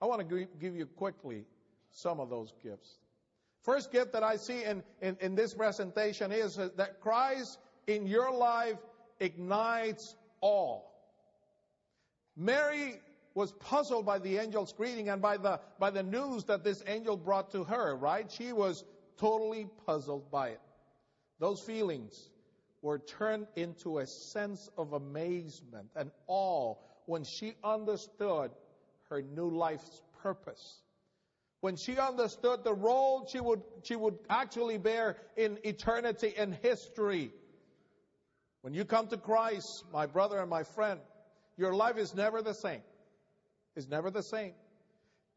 I 0.02 0.06
want 0.06 0.28
to 0.28 0.48
give 0.60 0.76
you 0.76 0.86
quickly 0.86 1.46
some 1.92 2.20
of 2.20 2.30
those 2.30 2.54
gifts. 2.64 2.98
First 3.64 3.92
gift 3.92 4.14
that 4.14 4.24
I 4.24 4.36
see 4.36 4.64
in, 4.64 4.84
in, 5.02 5.18
in 5.22 5.36
this 5.36 5.54
presentation 5.54 6.32
is 6.32 6.58
that 6.58 7.02
Christ 7.02 7.58
in 7.88 8.06
your 8.06 8.32
life 8.32 8.78
ignites 9.20 10.16
awe. 10.42 10.82
Mary 12.36 13.00
was 13.36 13.52
puzzled 13.52 14.06
by 14.06 14.18
the 14.18 14.40
angel's 14.40 14.74
greeting 14.74 15.10
and 15.10 15.22
by 15.22 15.38
the, 15.38 15.60
by 15.78 15.92
the 15.92 16.02
news 16.02 16.46
that 16.46 16.64
this 16.64 16.82
angel 16.88 17.18
brought 17.18 17.52
to 17.52 17.66
her, 17.66 17.96
right? 17.96 18.32
She 18.32 18.54
was 18.54 18.84
totally 19.18 19.68
puzzled 19.86 20.32
by 20.32 20.50
it. 20.50 20.62
Those 21.40 21.60
feelings 21.60 22.30
were 22.82 22.98
turned 22.98 23.48
into 23.58 24.00
a 24.00 24.08
sense 24.08 24.70
of 24.78 24.94
amazement 24.94 25.90
and 25.96 26.12
awe 26.28 26.76
when 27.08 27.26
she 27.26 27.56
understood 27.64 28.52
her 29.10 29.22
new 29.22 29.50
life's 29.50 30.02
purpose. 30.24 30.80
When 31.60 31.76
she 31.76 31.98
understood 31.98 32.64
the 32.64 32.74
role 32.74 33.28
she 33.30 33.40
would, 33.42 33.62
she 33.84 33.96
would 33.96 34.18
actually 34.30 34.78
bear 34.78 35.18
in 35.36 35.60
eternity 35.64 36.34
and 36.38 36.56
history. 36.62 37.32
When 38.62 38.74
you 38.74 38.86
come 38.86 39.08
to 39.08 39.18
Christ, 39.18 39.84
my 39.92 40.06
brother 40.06 40.40
and 40.40 40.50
my 40.50 40.64
friend, 40.64 41.00
your 41.58 41.76
life 41.76 41.98
is 41.98 42.16
never 42.16 42.42
the 42.42 42.54
same. 42.54 42.82
It's 43.76 43.88
never 43.88 44.10
the 44.10 44.24
same. 44.24 44.54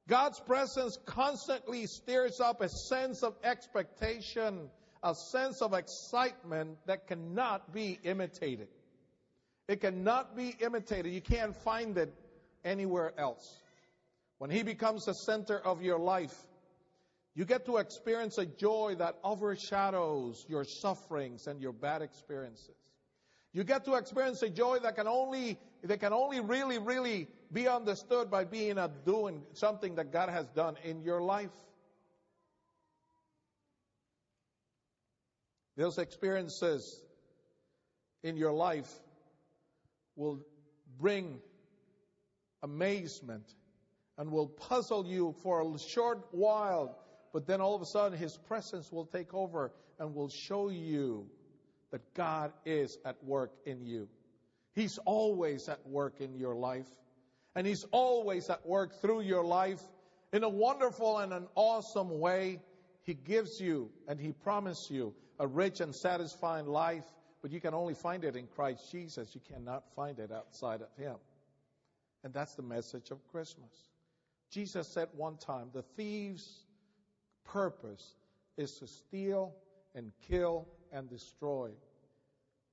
God's 0.09 0.41
presence 0.41 0.99
constantly 1.05 1.87
stirs 1.87 2.41
up 2.41 2.63
a 2.63 2.69
sense 2.69 3.23
of 3.23 3.35
expectation, 3.45 4.71
a 5.03 5.15
sense 5.15 5.61
of 5.61 5.75
excitement 5.75 6.79
that 6.87 7.07
cannot 7.07 7.75
be 7.75 7.99
imitated. 8.03 8.69
It 9.69 9.83
cannot 9.83 10.35
be 10.35 10.57
imitated. 10.61 11.13
You 11.13 11.21
can't 11.21 11.55
find 11.55 11.99
it 11.99 12.15
anywhere 12.65 13.13
else. 13.19 13.61
When 14.39 14.51
He 14.51 14.63
becomes 14.63 15.05
the 15.05 15.15
center 15.15 15.59
of 15.59 15.83
your 15.83 15.99
life, 15.99 16.35
you 17.35 17.45
get 17.45 17.67
to 17.67 17.77
experience 17.77 18.39
a 18.39 18.47
joy 18.47 18.95
that 18.99 19.17
overshadows 19.23 20.47
your 20.49 20.65
sufferings 20.65 21.47
and 21.47 21.61
your 21.61 21.73
bad 21.73 22.01
experiences. 22.01 22.78
You 23.53 23.65
get 23.65 23.85
to 23.87 23.95
experience 23.95 24.43
a 24.43 24.51
joy 24.51 24.79
that 24.81 24.97
can 24.97 25.09
only 25.09 25.59
that 25.83 26.01
can 26.01 26.13
only 26.13 26.41
really, 26.41 26.79
really 26.79 27.29
be 27.53 27.69
understood 27.69 28.31
by 28.31 28.45
being 28.45 28.79
a 28.79 28.91
doing 29.07 29.43
something 29.53 29.95
that 29.95 30.13
God 30.13 30.29
has 30.29 30.47
done 30.49 30.77
in 30.85 31.03
your 31.03 31.23
life. 31.23 31.51
Those 35.77 35.99
experiences 35.99 37.01
in 38.23 38.37
your 38.37 38.53
life 38.53 38.93
will 40.17 40.41
bring 40.99 41.39
amazement 42.63 43.55
and 44.19 44.33
will 44.33 44.49
puzzle 44.49 45.07
you 45.07 45.35
for 45.45 45.63
a 45.63 45.79
short 45.79 46.27
while, 46.33 46.99
but 47.33 47.47
then 47.47 47.61
all 47.61 47.77
of 47.77 47.83
a 47.83 47.87
sudden 47.87 48.19
His 48.19 48.37
presence 48.37 48.91
will 48.91 49.07
take 49.07 49.33
over 49.33 49.73
and 50.01 50.15
will 50.15 50.29
show 50.29 50.69
you 50.69 51.31
that 51.91 52.15
God 52.15 52.53
is 52.65 52.99
at 53.05 53.23
work 53.25 53.53
in 53.65 53.85
you. 53.85 54.09
He's 54.75 54.99
always 54.99 55.69
at 55.69 55.87
work 55.87 56.21
in 56.21 56.35
your 56.35 56.55
life. 56.55 56.87
And 57.55 57.67
He's 57.67 57.85
always 57.91 58.49
at 58.51 58.67
work 58.67 59.01
through 59.01 59.23
your 59.23 59.45
life 59.45 59.81
in 60.33 60.45
a 60.45 60.49
wonderful 60.49 61.19
and 61.19 61.33
an 61.33 61.49
awesome 61.55 62.21
way. 62.21 62.61
He 63.03 63.15
gives 63.15 63.61
you 63.61 63.91
and 64.07 64.21
He 64.21 64.33
promises 64.33 64.91
you 64.91 65.15
a 65.39 65.47
rich 65.47 65.81
and 65.81 65.95
satisfying 65.95 66.67
life, 66.67 67.05
but 67.43 67.51
you 67.51 67.61
can 67.61 67.75
only 67.75 67.95
find 67.95 68.25
it 68.25 68.37
in 68.37 68.47
Christ 68.47 68.91
Jesus. 68.93 69.35
You 69.35 69.41
cannot 69.53 69.85
find 69.97 70.19
it 70.19 70.31
outside 70.31 70.83
of 70.83 70.89
Him. 70.97 71.17
And 72.23 72.35
that's 72.35 72.55
the 72.55 72.63
message 72.63 73.11
of 73.11 73.19
Christmas. 73.33 73.71
Jesus 74.51 74.89
said 74.89 75.09
one 75.17 75.37
time, 75.37 75.71
the 75.73 75.83
thief's 75.97 76.65
purpose 77.45 78.15
is 78.57 78.73
to 78.79 78.87
steal 78.87 79.55
and 79.95 80.13
kill 80.29 80.67
and 80.93 81.09
destroy. 81.09 81.71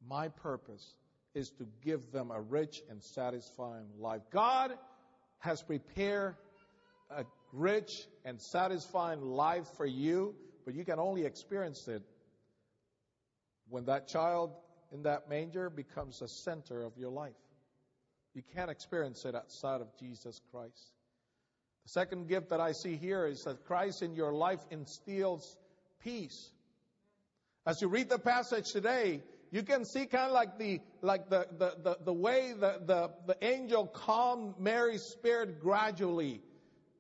My 0.07 0.29
purpose 0.29 0.95
is 1.34 1.50
to 1.51 1.67
give 1.84 2.12
them 2.12 2.31
a 2.31 2.39
rich 2.39 2.81
and 2.89 3.03
satisfying 3.03 3.88
life. 4.00 4.22
God 4.31 4.72
has 5.39 5.62
prepared 5.62 6.36
a 7.10 7.25
rich 7.53 8.07
and 8.24 8.41
satisfying 8.41 9.22
life 9.22 9.67
for 9.77 9.86
you, 9.86 10.36
but 10.65 10.74
you 10.74 10.86
can 10.86 11.00
only 11.00 11.25
experience 11.25 11.88
it 11.88 12.01
when 13.69 13.86
that 13.86 14.07
child 14.07 14.51
in 14.91 15.03
that 15.03 15.29
manger 15.29 15.69
becomes 15.69 16.19
the 16.19 16.27
center 16.27 16.84
of 16.84 16.98
your 16.98 17.10
life. 17.10 17.34
You 18.34 18.43
can't 18.55 18.69
experience 18.69 19.25
it 19.25 19.36
outside 19.36 19.81
of 19.81 19.88
Jesus 20.00 20.41
Christ. 20.51 20.93
The 21.84 21.89
second 21.89 22.27
gift 22.27 22.50
that 22.50 22.60
I 22.60 22.72
see 22.72 22.95
here 22.95 23.25
is 23.25 23.43
that 23.43 23.65
Christ 23.65 24.01
in 24.01 24.15
your 24.15 24.34
life 24.34 24.60
instills 24.72 25.55
peace. 26.03 26.51
As 27.65 27.81
you 27.81 27.88
read 27.88 28.10
the 28.10 28.19
passage 28.19 28.72
today, 28.72 29.24
you 29.51 29.63
can 29.63 29.86
see 29.86 30.05
kind 30.05 30.27
of 30.27 30.31
like 30.31 30.60
the 30.60 30.81
like 31.01 31.29
the 31.29 31.48
the, 31.57 31.75
the, 31.81 31.98
the 32.05 32.13
way 32.13 32.53
the, 32.53 32.81
the, 32.86 33.12
the 33.25 33.38
angel 33.43 33.88
calmed 33.88 34.60
Mary's 34.60 35.01
spirit 35.01 35.60
gradually. 35.60 36.41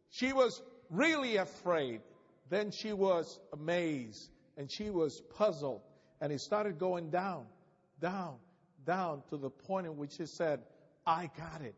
She 0.09 0.33
was 0.33 0.61
really 0.89 1.37
afraid. 1.37 2.01
Then 2.49 2.71
she 2.71 2.93
was 2.93 3.39
amazed 3.53 4.29
and 4.57 4.71
she 4.71 4.89
was 4.89 5.21
puzzled. 5.37 5.81
And 6.21 6.31
it 6.31 6.39
started 6.39 6.79
going 6.79 7.09
down, 7.09 7.45
down, 7.99 8.35
down 8.85 9.21
to 9.29 9.37
the 9.37 9.49
point 9.49 9.85
in 9.85 9.97
which 9.97 10.13
she 10.13 10.25
said, 10.25 10.61
I 11.05 11.29
got 11.37 11.61
it. 11.61 11.75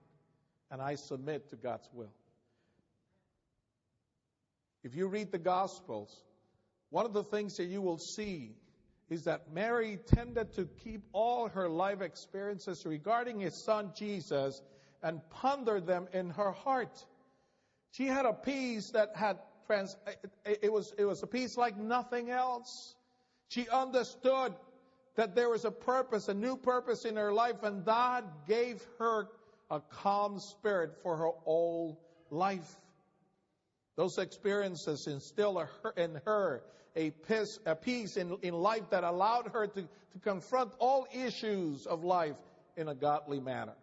And 0.69 0.81
I 0.81 0.95
submit 0.95 1.49
to 1.49 1.55
God's 1.55 1.89
will. 1.93 2.13
If 4.83 4.95
you 4.95 5.07
read 5.07 5.31
the 5.31 5.39
Gospels, 5.39 6.15
one 6.89 7.05
of 7.05 7.13
the 7.13 7.23
things 7.23 7.57
that 7.57 7.65
you 7.65 7.81
will 7.81 7.97
see 7.97 8.55
is 9.09 9.23
that 9.23 9.53
Mary 9.53 9.99
tended 10.07 10.53
to 10.53 10.67
keep 10.83 11.01
all 11.13 11.47
her 11.49 11.69
life 11.69 12.01
experiences 12.01 12.85
regarding 12.85 13.39
his 13.39 13.55
son 13.55 13.91
Jesus 13.95 14.61
and 15.01 15.21
ponder 15.29 15.79
them 15.79 16.07
in 16.13 16.29
her 16.31 16.51
heart. 16.51 17.05
She 17.91 18.05
had 18.05 18.25
a 18.25 18.33
peace 18.33 18.91
that 18.91 19.15
had 19.15 19.37
trans, 19.65 19.95
it 20.45 20.71
was, 20.71 20.93
it 20.97 21.05
was 21.05 21.23
a 21.23 21.27
peace 21.27 21.57
like 21.57 21.77
nothing 21.77 22.29
else. 22.29 22.95
She 23.49 23.69
understood 23.69 24.53
that 25.15 25.35
there 25.35 25.49
was 25.49 25.63
a 25.63 25.71
purpose, 25.71 26.27
a 26.27 26.33
new 26.33 26.57
purpose 26.57 27.05
in 27.05 27.15
her 27.15 27.31
life, 27.31 27.63
and 27.63 27.85
God 27.85 28.25
gave 28.47 28.85
her 28.99 29.29
a 29.69 29.79
calm 29.79 30.39
spirit 30.39 30.97
for 31.01 31.15
her 31.15 31.29
whole 31.43 31.99
life. 32.29 32.75
Those 33.95 34.17
experiences 34.17 35.07
instill 35.07 35.57
her 35.57 35.91
in 35.95 36.21
her 36.25 36.61
a 36.97 37.11
peace, 37.11 37.59
a 37.65 37.75
peace 37.75 38.17
in, 38.17 38.37
in 38.41 38.55
life 38.55 38.89
that 38.89 39.03
allowed 39.03 39.51
her 39.53 39.67
to, 39.67 39.81
to 39.81 40.19
confront 40.23 40.73
all 40.79 41.07
issues 41.13 41.85
of 41.85 42.03
life 42.03 42.35
in 42.75 42.89
a 42.89 42.95
godly 42.95 43.39
manner. 43.39 43.75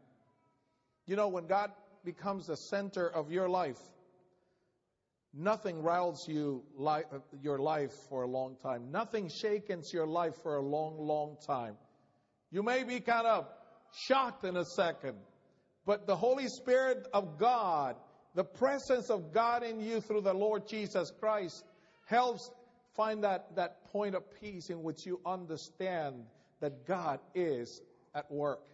You 1.06 1.16
know, 1.16 1.28
when 1.28 1.46
God 1.46 1.70
becomes 2.04 2.48
the 2.48 2.56
center 2.56 3.08
of 3.08 3.30
your 3.30 3.48
life, 3.48 3.78
nothing 5.32 5.82
riles 5.82 6.26
you 6.28 6.64
li- 6.76 7.04
uh, 7.12 7.18
your 7.40 7.58
life 7.58 7.92
for 8.08 8.22
a 8.22 8.26
long 8.26 8.56
time. 8.62 8.90
Nothing 8.90 9.28
shakens 9.28 9.92
your 9.92 10.06
life 10.06 10.34
for 10.42 10.56
a 10.56 10.62
long, 10.62 10.98
long 10.98 11.36
time. 11.46 11.76
You 12.50 12.62
may 12.62 12.82
be 12.82 13.00
kind 13.00 13.26
of 13.26 13.46
shocked 14.06 14.44
in 14.44 14.56
a 14.56 14.64
second, 14.64 15.18
but 15.86 16.06
the 16.06 16.16
Holy 16.16 16.48
Spirit 16.48 17.06
of 17.12 17.38
God, 17.38 17.96
the 18.34 18.44
presence 18.44 19.08
of 19.08 19.32
God 19.32 19.62
in 19.62 19.80
you 19.80 20.00
through 20.00 20.22
the 20.22 20.34
Lord 20.34 20.66
Jesus 20.66 21.12
Christ, 21.20 21.64
helps 22.06 22.50
find 22.94 23.24
that, 23.24 23.56
that 23.56 23.84
point 23.92 24.14
of 24.14 24.22
peace 24.40 24.70
in 24.70 24.82
which 24.82 25.06
you 25.06 25.20
understand 25.24 26.24
that 26.60 26.86
God 26.86 27.20
is 27.34 27.80
at 28.14 28.30
work. 28.30 28.66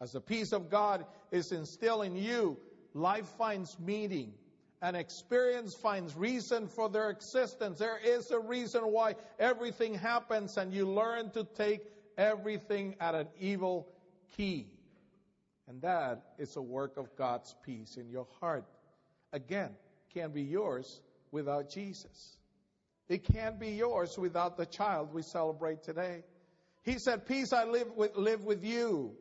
As 0.00 0.12
the 0.12 0.20
peace 0.20 0.52
of 0.52 0.70
God 0.70 1.04
is 1.30 1.52
instilled 1.52 2.04
in 2.04 2.16
you, 2.16 2.58
life 2.92 3.26
finds 3.38 3.78
meaning 3.78 4.34
and 4.82 4.96
experience 4.96 5.74
finds 5.74 6.14
reason 6.14 6.68
for 6.68 6.90
their 6.90 7.08
existence. 7.08 7.78
There 7.78 7.98
is 7.98 8.30
a 8.30 8.38
reason 8.38 8.82
why 8.82 9.14
everything 9.38 9.94
happens, 9.94 10.58
and 10.58 10.74
you 10.74 10.86
learn 10.86 11.30
to 11.30 11.44
take 11.44 11.80
everything 12.18 12.96
at 13.00 13.14
an 13.14 13.28
evil 13.40 13.88
key. 14.36 14.66
And 15.68 15.80
that 15.80 16.22
is 16.38 16.56
a 16.56 16.62
work 16.62 16.98
of 16.98 17.16
God's 17.16 17.54
peace 17.64 17.96
in 17.96 18.10
your 18.10 18.26
heart. 18.40 18.66
Again, 19.32 19.70
can 20.12 20.32
be 20.32 20.42
yours 20.42 21.00
without 21.30 21.70
Jesus. 21.70 22.36
It 23.08 23.24
can't 23.24 23.58
be 23.58 23.70
yours 23.70 24.18
without 24.18 24.56
the 24.56 24.66
child 24.66 25.12
we 25.12 25.22
celebrate 25.22 25.82
today. 25.82 26.24
He 26.82 26.98
said, 26.98 27.26
Peace 27.26 27.52
I 27.52 27.64
live 27.64 27.88
with, 27.96 28.16
live 28.16 28.44
with 28.44 28.64
you. 28.64 29.12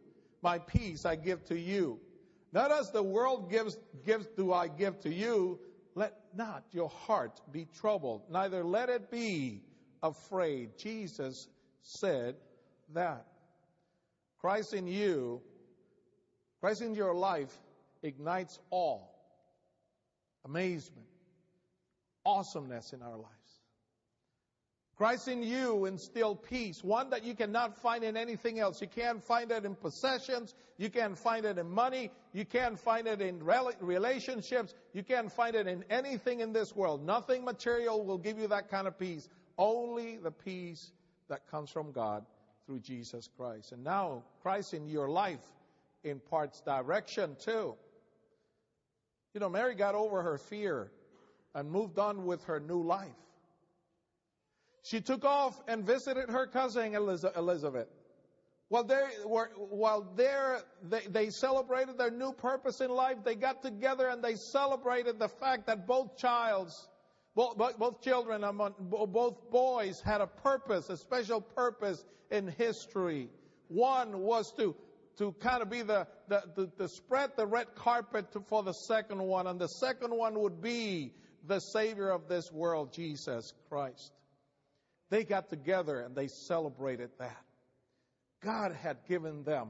My 0.42 0.60
peace 0.60 1.06
I 1.06 1.16
give 1.16 1.44
to 1.46 1.58
you. 1.58 2.00
Not 2.52 2.72
as 2.72 2.92
the 2.92 3.04
world 3.04 3.50
gives, 3.50 3.78
gives 4.06 4.28
do 4.38 4.54
I 4.54 4.68
give 4.68 5.00
to 5.02 5.14
you. 5.14 5.60
Let 5.96 6.14
not 6.36 6.64
your 6.72 6.90
heart 6.90 7.40
be 7.52 7.68
troubled, 7.80 8.24
neither 8.30 8.64
let 8.64 8.90
it 8.90 9.12
be 9.12 9.62
afraid. 10.02 10.78
Jesus 10.78 11.48
said 11.82 12.36
that. 12.94 13.26
Christ 14.40 14.74
in 14.74 14.88
you, 14.88 15.42
Christ 16.60 16.82
in 16.82 16.96
your 16.96 17.14
life 17.16 17.54
ignites 18.02 18.60
awe, 18.72 19.00
amazement, 20.44 21.08
awesomeness 22.26 22.92
in 22.92 23.02
our 23.02 23.16
lives. 23.16 23.43
Christ 24.96 25.28
in 25.28 25.42
you 25.42 25.86
instill 25.86 26.36
peace, 26.36 26.84
one 26.84 27.10
that 27.10 27.24
you 27.24 27.34
cannot 27.34 27.82
find 27.82 28.04
in 28.04 28.16
anything 28.16 28.60
else. 28.60 28.80
You 28.80 28.88
can't 28.88 29.24
find 29.24 29.52
it 29.52 29.66
in 29.66 29.74
possessions. 29.74 30.54
You 30.78 30.90
can't 30.92 31.18
find 31.18 31.46
it 31.46 31.58
in 31.58 31.68
money. 31.70 32.12
You 32.32 32.46
can't 32.46 32.78
find 32.78 33.08
it 33.08 33.20
in 33.20 33.44
relationships. 33.44 34.76
You 34.94 35.02
can't 35.02 35.32
find 35.32 35.56
it 35.56 35.66
in 35.66 35.84
anything 35.90 36.42
in 36.42 36.54
this 36.54 36.76
world. 36.76 37.04
Nothing 37.04 37.44
material 37.44 38.06
will 38.06 38.20
give 38.20 38.38
you 38.38 38.48
that 38.50 38.70
kind 38.70 38.88
of 38.88 39.00
peace. 39.00 39.28
Only 39.58 40.18
the 40.18 40.32
peace 40.32 40.92
that 41.28 41.50
comes 41.50 41.72
from 41.72 41.92
God 41.92 42.24
through 42.68 42.80
Jesus 42.80 43.28
Christ. 43.36 43.72
And 43.72 43.84
now, 43.84 44.24
Christ 44.44 44.76
in 44.76 44.88
your 44.88 45.10
life 45.10 45.44
imparts 46.04 46.62
direction 46.62 47.36
too. 47.40 47.76
You 49.34 49.40
know, 49.40 49.50
Mary 49.50 49.74
got 49.74 49.96
over 49.96 50.22
her 50.22 50.38
fear 50.38 50.92
and 51.56 51.72
moved 51.72 51.98
on 51.98 52.26
with 52.26 52.44
her 52.44 52.60
new 52.60 52.84
life. 52.84 53.10
She 54.84 55.02
took 55.02 55.26
off 55.26 55.60
and 55.68 55.86
visited 55.86 56.30
her 56.30 56.46
cousin 56.48 56.94
Elizabeth. 56.94 57.88
While 58.68 58.84
they 58.84 59.04
were, 59.26 59.52
while 59.56 60.02
there, 60.16 60.62
they, 60.82 61.02
they 61.02 61.30
celebrated 61.30 61.98
their 61.98 62.12
new 62.12 62.34
purpose 62.34 62.82
in 62.82 62.90
life. 62.90 63.18
They 63.24 63.36
got 63.36 63.62
together 63.62 64.08
and 64.08 64.24
they 64.24 64.36
celebrated 64.36 65.20
the 65.20 65.30
fact 65.30 65.68
that 65.68 65.88
both 65.88 66.18
childs, 66.18 66.88
both, 67.36 67.58
both 67.78 68.02
children, 68.02 68.44
both 68.90 69.52
boys 69.52 70.02
had 70.02 70.22
a 70.22 70.28
purpose, 70.28 70.90
a 70.90 70.98
special 70.98 71.40
purpose 71.40 72.04
in 72.32 72.48
history. 72.48 73.30
One 73.68 74.20
was 74.20 74.52
to 74.54 74.76
to 75.18 75.32
kind 75.34 75.62
of 75.62 75.70
be 75.70 75.84
the, 75.84 76.08
the, 76.28 76.44
the, 76.56 76.72
the 76.78 76.90
spread 76.90 77.32
the 77.38 77.46
red 77.46 77.76
carpet 77.76 78.32
to, 78.32 78.40
for 78.42 78.64
the 78.64 78.74
second 78.74 79.22
one, 79.22 79.46
and 79.48 79.60
the 79.60 79.68
second 79.68 80.16
one 80.16 80.40
would 80.40 80.62
be 80.62 81.14
the 81.46 81.60
Savior 81.60 82.10
of 82.10 82.28
this 82.28 82.52
world, 82.52 82.94
Jesus 82.94 83.54
Christ. 83.70 84.12
They 85.14 85.24
got 85.24 85.48
together 85.48 86.00
and 86.00 86.16
they 86.16 86.26
celebrated 86.26 87.12
that. 87.20 87.44
God 88.42 88.72
had 88.72 88.98
given 89.08 89.44
them, 89.44 89.70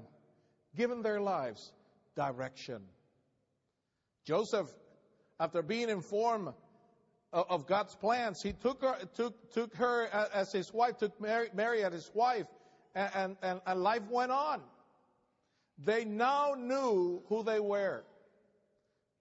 given 0.74 1.02
their 1.02 1.20
lives, 1.20 1.74
direction. 2.16 2.82
Joseph, 4.24 4.70
after 5.42 5.62
being 5.62 5.90
informed 5.90 6.54
of 7.34 7.68
God's 7.68 7.94
plans, 7.94 8.42
he 8.42 8.54
took 8.54 8.84
her, 8.84 8.96
took, 9.16 9.52
took 9.52 9.76
her 9.76 10.08
as 10.34 10.54
his 10.54 10.74
wife, 10.74 10.98
took 10.98 11.20
Mary, 11.20 11.50
Mary 11.54 11.84
as 11.84 11.92
his 11.92 12.10
wife, 12.14 12.48
and, 12.96 13.36
and, 13.44 13.60
and 13.68 13.84
life 13.84 14.04
went 14.10 14.32
on. 14.32 14.62
They 15.78 16.06
now 16.06 16.56
knew 16.58 17.22
who 17.28 17.44
they 17.44 17.60
were. 17.60 18.06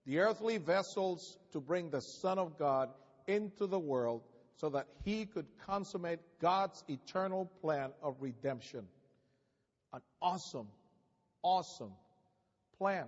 The 0.06 0.20
earthly 0.20 0.58
vessels 0.58 1.40
to 1.50 1.58
bring 1.58 1.90
the 1.90 2.00
Son 2.00 2.38
of 2.38 2.56
God 2.60 2.90
into 3.26 3.66
the 3.66 3.80
world 3.80 4.22
so 4.62 4.68
that 4.68 4.86
he 5.04 5.26
could 5.26 5.46
consummate 5.66 6.20
God's 6.40 6.84
eternal 6.88 7.50
plan 7.60 7.90
of 8.00 8.14
redemption. 8.20 8.86
An 9.92 10.00
awesome, 10.22 10.68
awesome 11.42 11.90
plan. 12.78 13.06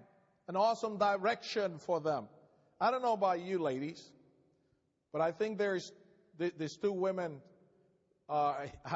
An 0.49 0.57
awesome 0.57 0.99
direction 0.99 1.79
for 1.79 2.01
them. 2.01 2.25
I 2.81 2.91
don't 2.91 3.03
know 3.03 3.13
about 3.13 3.41
you 3.41 3.61
ladies, 3.61 4.03
but 5.13 5.23
I 5.23 5.31
think 5.31 5.59
there's, 5.59 5.93
there's 6.39 6.77
two 6.77 6.91
women, 6.91 7.37
uh, 8.29 8.55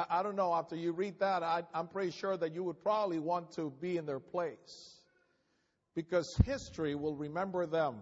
I 0.09 0.21
don't 0.21 0.35
know, 0.35 0.53
after 0.53 0.75
you 0.75 0.91
read 0.91 1.17
that, 1.19 1.43
I, 1.43 1.63
I'm 1.73 1.87
pretty 1.87 2.11
sure 2.11 2.35
that 2.35 2.53
you 2.53 2.65
would 2.65 2.81
probably 2.83 3.19
want 3.19 3.53
to 3.53 3.71
be 3.79 3.95
in 3.95 4.05
their 4.05 4.19
place. 4.19 4.97
Because 5.95 6.35
history 6.43 6.93
will 6.93 7.15
remember 7.15 7.65
them 7.65 7.95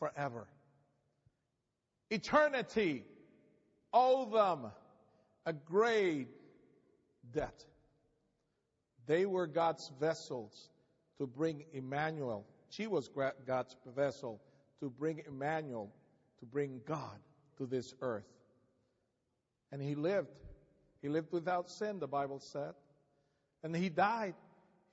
forever. 0.00 0.48
Eternity 2.10 3.04
owe 3.94 4.26
them 4.26 4.70
a 5.46 5.52
great 5.52 6.28
debt. 7.32 7.64
They 9.06 9.24
were 9.24 9.46
God's 9.46 9.90
vessels 10.00 10.68
to 11.18 11.26
bring 11.26 11.64
Emmanuel. 11.72 12.44
She 12.70 12.86
was 12.86 13.08
God's 13.46 13.76
vessel 13.94 14.40
to 14.80 14.90
bring 14.90 15.22
Emmanuel, 15.26 15.92
to 16.40 16.46
bring 16.46 16.80
God 16.86 17.18
to 17.58 17.66
this 17.66 17.94
earth. 18.00 18.26
And 19.70 19.80
he 19.80 19.94
lived. 19.94 20.40
He 21.00 21.08
lived 21.08 21.32
without 21.32 21.70
sin, 21.70 22.00
the 22.00 22.08
Bible 22.08 22.40
said. 22.40 22.72
And 23.62 23.74
he 23.76 23.88
died. 23.88 24.34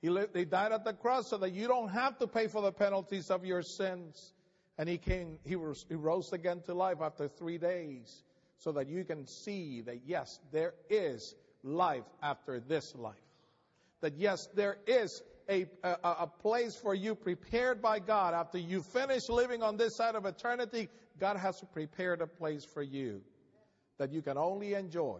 He, 0.00 0.10
lived, 0.10 0.36
he 0.36 0.44
died 0.44 0.72
at 0.72 0.84
the 0.84 0.92
cross 0.92 1.28
so 1.28 1.38
that 1.38 1.52
you 1.52 1.66
don't 1.66 1.88
have 1.88 2.18
to 2.18 2.26
pay 2.26 2.48
for 2.48 2.62
the 2.62 2.72
penalties 2.72 3.30
of 3.30 3.44
your 3.44 3.62
sins. 3.62 4.32
And 4.78 4.88
he 4.88 4.98
came, 4.98 5.38
he, 5.44 5.56
was, 5.56 5.86
he 5.88 5.94
rose 5.94 6.32
again 6.32 6.60
to 6.66 6.74
life 6.74 6.98
after 7.00 7.28
three 7.28 7.58
days 7.58 8.24
so 8.62 8.70
that 8.72 8.88
you 8.88 9.04
can 9.04 9.26
see 9.26 9.82
that 9.82 10.02
yes, 10.06 10.38
there 10.52 10.74
is 10.88 11.34
life 11.64 12.04
after 12.22 12.60
this 12.60 12.94
life. 12.94 13.14
That 14.00 14.14
yes, 14.16 14.48
there 14.54 14.76
is 14.86 15.20
a, 15.48 15.66
a, 15.82 15.96
a, 16.02 16.26
place 16.26 16.76
for 16.76 16.94
you 16.94 17.16
prepared 17.16 17.82
by 17.82 17.98
God. 17.98 18.34
After 18.34 18.58
you 18.58 18.82
finish 18.82 19.28
living 19.28 19.62
on 19.62 19.76
this 19.76 19.96
side 19.96 20.14
of 20.14 20.26
eternity, 20.26 20.88
God 21.18 21.36
has 21.36 21.60
prepared 21.72 22.20
a 22.20 22.26
place 22.28 22.64
for 22.64 22.82
you 22.82 23.22
that 23.98 24.12
you 24.12 24.22
can 24.22 24.38
only 24.38 24.74
enjoy 24.74 25.18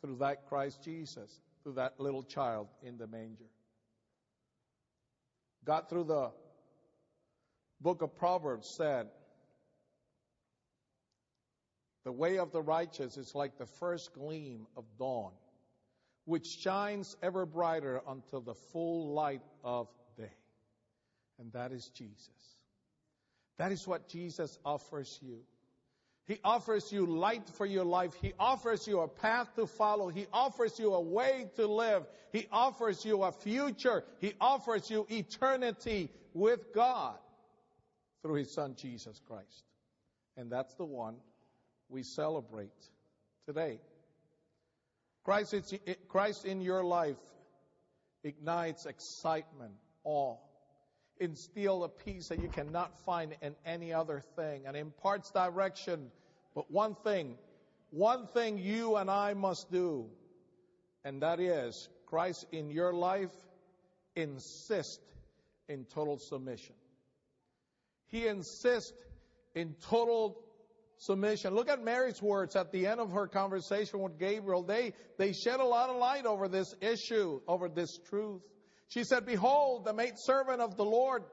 through 0.00 0.16
that 0.16 0.48
Christ 0.48 0.82
Jesus, 0.82 1.40
through 1.62 1.74
that 1.74 1.98
little 1.98 2.24
child 2.24 2.66
in 2.82 2.98
the 2.98 3.06
manger. 3.06 3.44
God, 5.64 5.88
through 5.88 6.04
the 6.04 6.30
book 7.80 8.02
of 8.02 8.16
Proverbs, 8.16 8.74
said, 8.76 9.06
the 12.04 12.12
way 12.12 12.38
of 12.38 12.52
the 12.52 12.62
righteous 12.62 13.16
is 13.16 13.34
like 13.34 13.58
the 13.58 13.66
first 13.66 14.14
gleam 14.14 14.66
of 14.76 14.84
dawn, 14.98 15.32
which 16.26 16.46
shines 16.46 17.16
ever 17.22 17.46
brighter 17.46 18.00
until 18.06 18.40
the 18.40 18.54
full 18.54 19.14
light 19.14 19.42
of 19.62 19.88
day. 20.16 20.32
And 21.38 21.52
that 21.52 21.72
is 21.72 21.88
Jesus. 21.88 22.28
That 23.58 23.72
is 23.72 23.86
what 23.86 24.08
Jesus 24.08 24.58
offers 24.64 25.18
you. 25.22 25.40
He 26.26 26.38
offers 26.42 26.90
you 26.90 27.04
light 27.04 27.48
for 27.50 27.66
your 27.66 27.84
life. 27.84 28.14
He 28.20 28.32
offers 28.38 28.86
you 28.88 29.00
a 29.00 29.08
path 29.08 29.54
to 29.56 29.66
follow. 29.66 30.08
He 30.08 30.26
offers 30.32 30.78
you 30.78 30.94
a 30.94 31.00
way 31.00 31.50
to 31.56 31.66
live. 31.66 32.06
He 32.32 32.46
offers 32.50 33.04
you 33.04 33.22
a 33.22 33.32
future. 33.32 34.04
He 34.20 34.32
offers 34.40 34.90
you 34.90 35.06
eternity 35.10 36.10
with 36.32 36.72
God 36.74 37.16
through 38.22 38.36
His 38.36 38.50
Son 38.50 38.74
Jesus 38.76 39.20
Christ. 39.26 39.64
And 40.36 40.50
that's 40.50 40.74
the 40.74 40.84
one 40.84 41.16
we 41.94 42.02
celebrate 42.02 42.68
today. 43.46 43.78
Christ, 45.22 45.54
Christ 46.08 46.44
in 46.44 46.60
your 46.60 46.82
life 46.84 47.16
ignites 48.24 48.84
excitement, 48.84 49.74
awe. 50.02 50.36
instill 51.20 51.84
a 51.84 51.88
peace 51.88 52.28
that 52.28 52.40
you 52.40 52.48
cannot 52.48 52.98
find 53.04 53.36
in 53.40 53.54
any 53.64 53.92
other 53.92 54.20
thing 54.34 54.66
and 54.66 54.76
imparts 54.76 55.30
direction. 55.30 56.10
But 56.54 56.70
one 56.70 56.96
thing, 56.96 57.38
one 57.90 58.26
thing 58.26 58.58
you 58.58 58.96
and 58.96 59.10
I 59.10 59.34
must 59.34 59.70
do, 59.70 60.10
and 61.04 61.22
that 61.22 61.38
is 61.38 61.88
Christ 62.06 62.46
in 62.50 62.70
your 62.70 62.92
life 62.92 63.34
insist 64.16 65.00
in 65.68 65.84
total 65.84 66.18
submission. 66.18 66.74
He 68.08 68.26
insists 68.26 68.92
in 69.54 69.76
total 69.88 70.43
submission. 70.98 71.54
Look 71.54 71.68
at 71.68 71.82
Mary's 71.82 72.22
words 72.22 72.56
at 72.56 72.72
the 72.72 72.86
end 72.86 73.00
of 73.00 73.12
her 73.12 73.26
conversation 73.26 74.00
with 74.00 74.18
Gabriel. 74.18 74.62
They, 74.62 74.92
they 75.18 75.32
shed 75.32 75.60
a 75.60 75.64
lot 75.64 75.90
of 75.90 75.96
light 75.96 76.26
over 76.26 76.48
this 76.48 76.74
issue, 76.80 77.40
over 77.46 77.68
this 77.68 77.98
truth. 78.08 78.42
She 78.88 79.04
said, 79.04 79.26
Behold, 79.26 79.84
the 79.84 79.92
maidservant 79.92 80.60
of 80.60 80.76
the 80.76 80.84
Lord, 80.84 81.24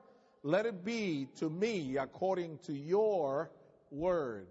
let 0.44 0.66
it 0.66 0.84
be 0.84 1.28
to 1.38 1.50
me 1.50 1.98
according 1.98 2.60
to 2.66 2.74
your 2.74 3.52
word. 3.92 4.48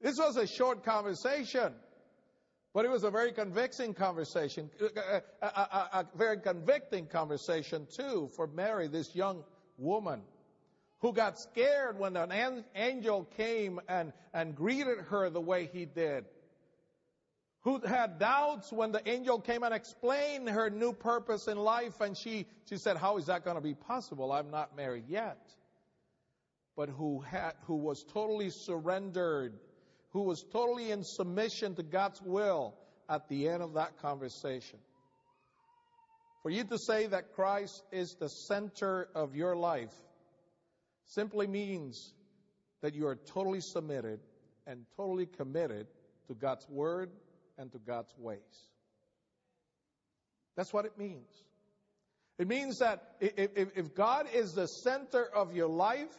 This 0.00 0.16
was 0.18 0.36
a 0.36 0.46
short 0.46 0.84
conversation, 0.84 1.74
but 2.72 2.84
it 2.84 2.90
was 2.90 3.04
a 3.04 3.10
very 3.10 3.32
convicting 3.32 3.92
conversation, 3.94 4.70
a, 4.80 5.22
a, 5.42 5.46
a, 5.46 5.88
a 5.92 6.06
very 6.16 6.38
convicting 6.38 7.06
conversation 7.06 7.86
too 7.94 8.30
for 8.34 8.46
Mary, 8.46 8.88
this 8.88 9.14
young 9.14 9.44
woman 9.76 10.22
who 11.00 11.12
got 11.12 11.38
scared 11.38 11.98
when 11.98 12.16
an 12.16 12.64
angel 12.74 13.24
came 13.36 13.80
and, 13.88 14.12
and 14.34 14.54
greeted 14.54 14.98
her 15.08 15.30
the 15.30 15.40
way 15.40 15.68
he 15.72 15.86
did, 15.86 16.26
who 17.62 17.80
had 17.80 18.18
doubts 18.18 18.72
when 18.72 18.92
the 18.92 19.06
angel 19.08 19.40
came 19.40 19.62
and 19.62 19.74
explained 19.74 20.48
her 20.48 20.70
new 20.70 20.92
purpose 20.92 21.48
in 21.48 21.58
life, 21.58 22.00
and 22.00 22.16
she, 22.16 22.46
she 22.68 22.76
said, 22.76 22.96
How 22.96 23.16
is 23.16 23.26
that 23.26 23.44
going 23.44 23.56
to 23.56 23.62
be 23.62 23.74
possible? 23.74 24.32
I'm 24.32 24.50
not 24.50 24.76
married 24.76 25.04
yet. 25.08 25.38
But 26.76 26.88
who 26.88 27.20
had, 27.20 27.52
who 27.64 27.76
was 27.76 28.04
totally 28.12 28.50
surrendered, 28.50 29.58
who 30.10 30.22
was 30.22 30.42
totally 30.52 30.90
in 30.90 31.02
submission 31.02 31.74
to 31.76 31.82
God's 31.82 32.20
will 32.22 32.74
at 33.08 33.28
the 33.28 33.48
end 33.48 33.62
of 33.62 33.74
that 33.74 34.00
conversation. 34.00 34.78
For 36.42 36.50
you 36.50 36.64
to 36.64 36.78
say 36.78 37.06
that 37.06 37.34
Christ 37.34 37.82
is 37.92 38.16
the 38.18 38.28
center 38.28 39.08
of 39.14 39.34
your 39.34 39.56
life 39.56 39.92
simply 41.10 41.46
means 41.46 42.14
that 42.82 42.94
you 42.94 43.06
are 43.06 43.16
totally 43.16 43.60
submitted 43.60 44.20
and 44.66 44.86
totally 44.96 45.26
committed 45.26 45.86
to 46.28 46.34
God's 46.34 46.66
word 46.68 47.10
and 47.58 47.70
to 47.72 47.78
God's 47.78 48.14
ways. 48.16 48.38
That's 50.56 50.72
what 50.72 50.84
it 50.84 50.96
means. 50.96 51.28
It 52.38 52.48
means 52.48 52.78
that 52.78 53.16
if, 53.20 53.94
God 53.94 54.28
is 54.32 54.54
the 54.54 54.66
center 54.66 55.24
of 55.24 55.54
your 55.54 55.68
life, 55.68 56.16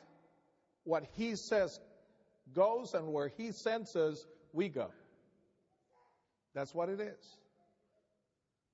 what 0.84 1.04
He 1.16 1.36
says 1.36 1.80
goes, 2.54 2.94
and 2.94 3.14
where 3.14 3.30
He 3.30 3.52
sends 3.54 3.96
us, 3.96 4.26
we 4.54 4.68
go. 4.70 4.92
That's 6.54 6.76
what 6.76 6.90
it 6.90 7.00
is. 7.00 7.38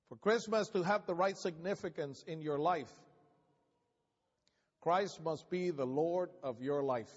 For 0.09 0.15
Christmas 0.15 0.67
to 0.69 0.81
have 0.83 1.05
the 1.05 1.13
right 1.13 1.37
significance 1.37 2.23
in 2.27 2.41
your 2.41 2.57
life, 2.57 2.91
Christ 4.87 5.21
must 5.21 5.49
be 5.49 5.69
the 5.71 5.83
Lord 5.83 6.29
of 6.41 6.61
your 6.61 6.81
life. 6.81 7.11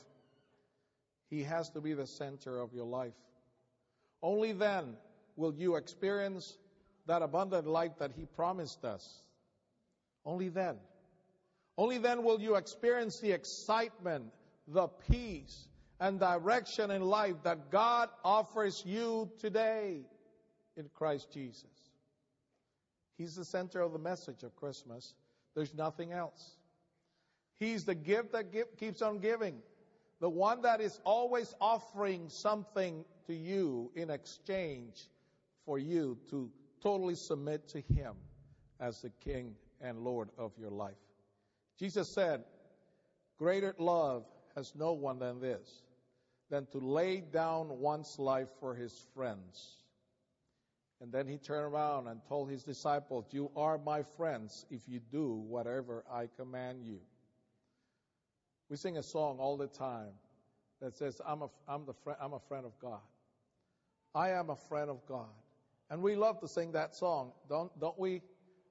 He 1.29 1.45
has 1.45 1.71
to 1.71 1.81
be 1.81 1.95
the 1.95 2.09
center 2.09 2.59
of 2.59 2.75
your 2.75 2.85
life. 2.85 3.15
Only 4.21 4.51
then 4.51 4.97
will 5.37 5.55
you 5.55 5.77
experience 5.77 6.59
that 7.07 7.23
abundant 7.23 7.69
life 7.69 7.93
that 8.01 8.11
He 8.11 8.27
promised 8.27 8.85
us. 8.85 9.23
Only 10.25 10.49
then. 10.49 10.79
Only 11.79 11.99
then 11.99 12.25
will 12.25 12.41
you 12.41 12.57
experience 12.57 13.21
the 13.21 13.31
excitement, 13.31 14.25
the 14.67 14.89
peace, 15.09 15.69
and 16.01 16.19
direction 16.19 16.91
in 16.91 17.03
life 17.03 17.37
that 17.45 17.71
God 17.71 18.09
offers 18.25 18.83
you 18.85 19.31
today 19.39 20.01
in 20.77 20.91
Christ 20.93 21.29
Jesus. 21.33 21.71
He's 23.17 23.37
the 23.37 23.45
center 23.45 23.81
of 23.81 23.93
the 23.93 24.01
message 24.01 24.43
of 24.43 24.57
Christmas. 24.57 25.15
There's 25.55 25.73
nothing 25.73 26.11
else. 26.11 26.57
He's 27.61 27.85
the 27.85 27.95
gift 27.95 28.33
that 28.33 28.51
give, 28.51 28.75
keeps 28.79 29.03
on 29.03 29.19
giving. 29.19 29.59
The 30.19 30.31
one 30.31 30.63
that 30.63 30.81
is 30.81 30.99
always 31.05 31.55
offering 31.61 32.29
something 32.31 33.05
to 33.27 33.35
you 33.35 33.93
in 33.95 34.11
exchange 34.11 35.09
for 35.67 35.79
you 35.79 36.19
to 36.31 36.51
totally 36.83 37.15
submit 37.15 37.69
to 37.69 37.81
Him 37.81 38.15
as 38.81 39.03
the 39.03 39.11
King 39.23 39.55
and 39.81 39.99
Lord 39.99 40.31
of 40.39 40.53
your 40.59 40.71
life. 40.71 40.97
Jesus 41.79 42.09
said, 42.09 42.45
Greater 43.39 43.75
love 43.79 44.25
has 44.57 44.75
no 44.75 44.93
one 44.93 45.19
than 45.19 45.41
this, 45.41 45.83
than 46.51 46.67
to 46.73 46.79
lay 46.79 47.21
down 47.21 47.79
one's 47.79 48.19
life 48.19 48.49
for 48.59 48.75
his 48.75 49.07
friends. 49.15 49.77
And 51.01 51.11
then 51.11 51.27
he 51.27 51.39
turned 51.39 51.73
around 51.73 52.09
and 52.09 52.21
told 52.29 52.51
his 52.51 52.65
disciples, 52.65 53.27
You 53.31 53.51
are 53.57 53.79
my 53.79 54.03
friends 54.03 54.67
if 54.71 54.83
you 54.87 55.01
do 55.11 55.35
whatever 55.49 56.05
I 56.11 56.29
command 56.37 56.85
you. 56.85 57.01
We 58.71 58.77
sing 58.77 58.97
a 58.97 59.03
song 59.03 59.39
all 59.41 59.57
the 59.57 59.67
time 59.67 60.13
that 60.81 60.97
says, 60.97 61.21
I'm 61.27 61.43
a, 61.43 61.49
I'm, 61.69 61.85
the 61.85 61.93
fr- 61.93 62.13
I'm 62.23 62.33
a 62.33 62.39
friend 62.39 62.65
of 62.65 62.73
God. 62.81 63.01
I 64.15 64.31
am 64.31 64.49
a 64.49 64.57
friend 64.57 64.89
of 64.89 65.05
God. 65.07 65.29
And 65.91 66.03
we 66.03 66.15
love 66.15 66.39
to 66.41 66.49
sing 66.49 66.73
that 66.73 66.95
song, 66.95 67.33
don't, 67.49 67.79
don't 67.81 67.99
we? 67.99 68.23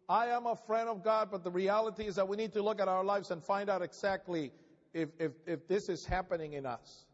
I 0.08 0.28
am 0.28 0.46
a 0.46 0.56
friend 0.56 0.88
of 0.88 1.04
God, 1.04 1.30
but 1.30 1.44
the 1.44 1.52
reality 1.52 2.08
is 2.08 2.16
that 2.16 2.28
we 2.30 2.38
need 2.38 2.54
to 2.54 2.64
look 2.64 2.80
at 2.80 2.88
our 2.88 3.04
lives 3.04 3.30
and 3.30 3.44
find 3.44 3.70
out 3.70 3.82
exactly 3.82 4.52
if, 4.94 5.10
if, 5.20 5.34
if 5.46 5.68
this 5.68 5.90
is 5.90 6.06
happening 6.06 6.54
in 6.54 6.66
us. 6.66 7.06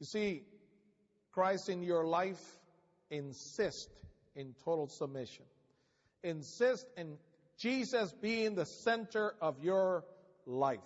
You 0.00 0.06
see, 0.06 0.42
Christ 1.32 1.68
in 1.68 1.82
your 1.82 2.06
life 2.06 2.42
insist 3.10 3.90
in 4.34 4.54
total 4.64 4.88
submission. 4.88 5.44
Insist 6.24 6.86
in 6.96 7.18
Jesus 7.58 8.12
being 8.20 8.54
the 8.54 8.66
center 8.66 9.34
of 9.40 9.62
your 9.62 10.04
life. 10.46 10.80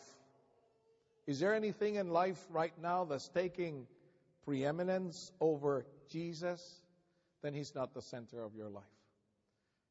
Is 1.26 1.40
there 1.40 1.54
anything 1.54 1.96
in 1.96 2.10
life 2.10 2.44
right 2.50 2.72
now 2.80 3.04
that's 3.04 3.28
taking 3.28 3.86
preeminence 4.44 5.32
over 5.40 5.84
Jesus? 6.08 6.80
Then 7.42 7.52
He's 7.52 7.74
not 7.74 7.94
the 7.94 8.02
center 8.02 8.42
of 8.42 8.54
your 8.54 8.68
life. 8.68 8.84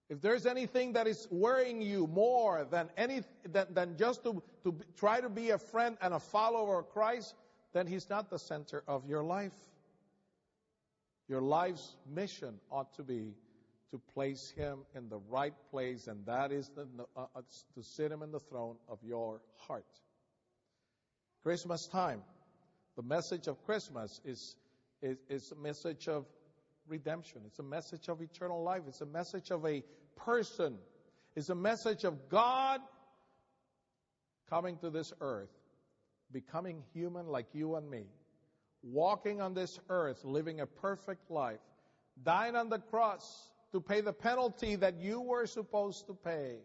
If 0.08 0.22
there's 0.22 0.46
anything 0.46 0.94
that 0.94 1.08
is 1.08 1.28
worrying 1.32 1.82
you 1.82 2.08
more 2.08 2.66
than 2.70 2.90
any 2.96 3.24
than, 3.52 3.66
than 3.74 3.98
just 3.98 4.24
to, 4.24 4.42
to 4.64 4.76
try 4.98 5.20
to 5.20 5.30
be 5.30 5.50
a 5.50 5.58
friend 5.58 5.98
and 6.00 6.14
a 6.14 6.20
follower 6.20 6.80
of 6.80 6.90
Christ, 6.90 7.34
then 7.74 7.88
He's 7.88 8.10
not 8.10 8.30
the 8.30 8.40
center 8.40 8.84
of 8.88 9.06
your 9.08 9.24
life. 9.24 9.56
Your 11.28 11.42
life's 11.42 11.96
mission 12.08 12.60
ought 12.72 12.94
to 12.96 13.04
be 13.04 13.34
to 13.92 14.00
place 14.14 14.54
Him 14.56 14.80
in 14.96 15.10
the 15.10 15.20
right 15.30 15.56
place, 15.72 16.08
and 16.08 16.24
that 16.28 16.52
is 16.52 16.70
the, 16.76 16.88
uh, 17.18 17.26
uh 17.36 17.42
to 17.74 17.84
sit 17.84 18.12
Him 18.12 18.22
in 18.22 18.32
the 18.32 18.40
throne 18.40 18.76
of 18.88 19.00
your 19.04 19.42
heart. 19.58 19.86
Christmas 21.46 21.86
time. 21.86 22.24
The 22.96 23.04
message 23.04 23.46
of 23.46 23.64
Christmas 23.68 24.20
is, 24.26 24.56
is, 25.04 25.18
is 25.30 25.52
a 25.52 25.56
message 25.56 26.08
of 26.08 26.26
redemption. 26.88 27.42
It's 27.46 27.60
a 27.60 27.64
message 27.64 28.10
of 28.10 28.20
eternal 28.20 28.64
life. 28.64 28.82
It's 28.88 29.02
a 29.02 29.06
message 29.06 29.52
of 29.52 29.64
a 29.64 29.84
person. 30.16 30.76
It's 31.36 31.50
a 31.50 31.56
message 31.56 32.04
of 32.04 32.30
God 32.30 32.82
coming 34.50 34.76
to 34.78 34.90
this 34.90 35.14
earth, 35.22 35.52
becoming 36.32 36.82
human 36.96 37.28
like 37.28 37.46
you 37.54 37.76
and 37.76 37.88
me, 37.92 38.06
walking 38.82 39.40
on 39.40 39.54
this 39.54 39.80
earth, 39.90 40.26
living 40.26 40.62
a 40.62 40.66
perfect 40.66 41.30
life, 41.30 41.60
dying 42.24 42.56
on 42.56 42.70
the 42.70 42.80
cross 42.80 43.52
to 43.72 43.80
pay 43.80 44.02
the 44.02 44.14
penalty 44.14 44.76
that 44.78 45.00
you 45.00 45.22
were 45.22 45.46
supposed 45.46 46.08
to 46.08 46.16
pay 46.16 46.56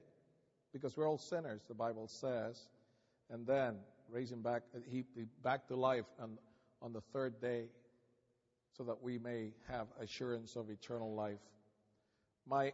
because 0.72 0.96
we're 0.96 1.06
all 1.06 1.18
sinners, 1.18 1.60
the 1.68 1.74
Bible 1.74 2.08
says. 2.08 2.66
And 3.30 3.46
then 3.46 3.76
raise 4.10 4.30
him 4.30 4.42
back, 4.42 4.62
he, 4.88 5.04
back 5.42 5.66
to 5.68 5.76
life 5.76 6.04
on, 6.20 6.38
on 6.82 6.92
the 6.92 7.00
third 7.12 7.40
day 7.40 7.66
so 8.76 8.84
that 8.84 9.02
we 9.02 9.18
may 9.18 9.52
have 9.68 9.86
assurance 10.00 10.56
of 10.56 10.70
eternal 10.70 11.14
life. 11.14 11.38
My, 12.46 12.72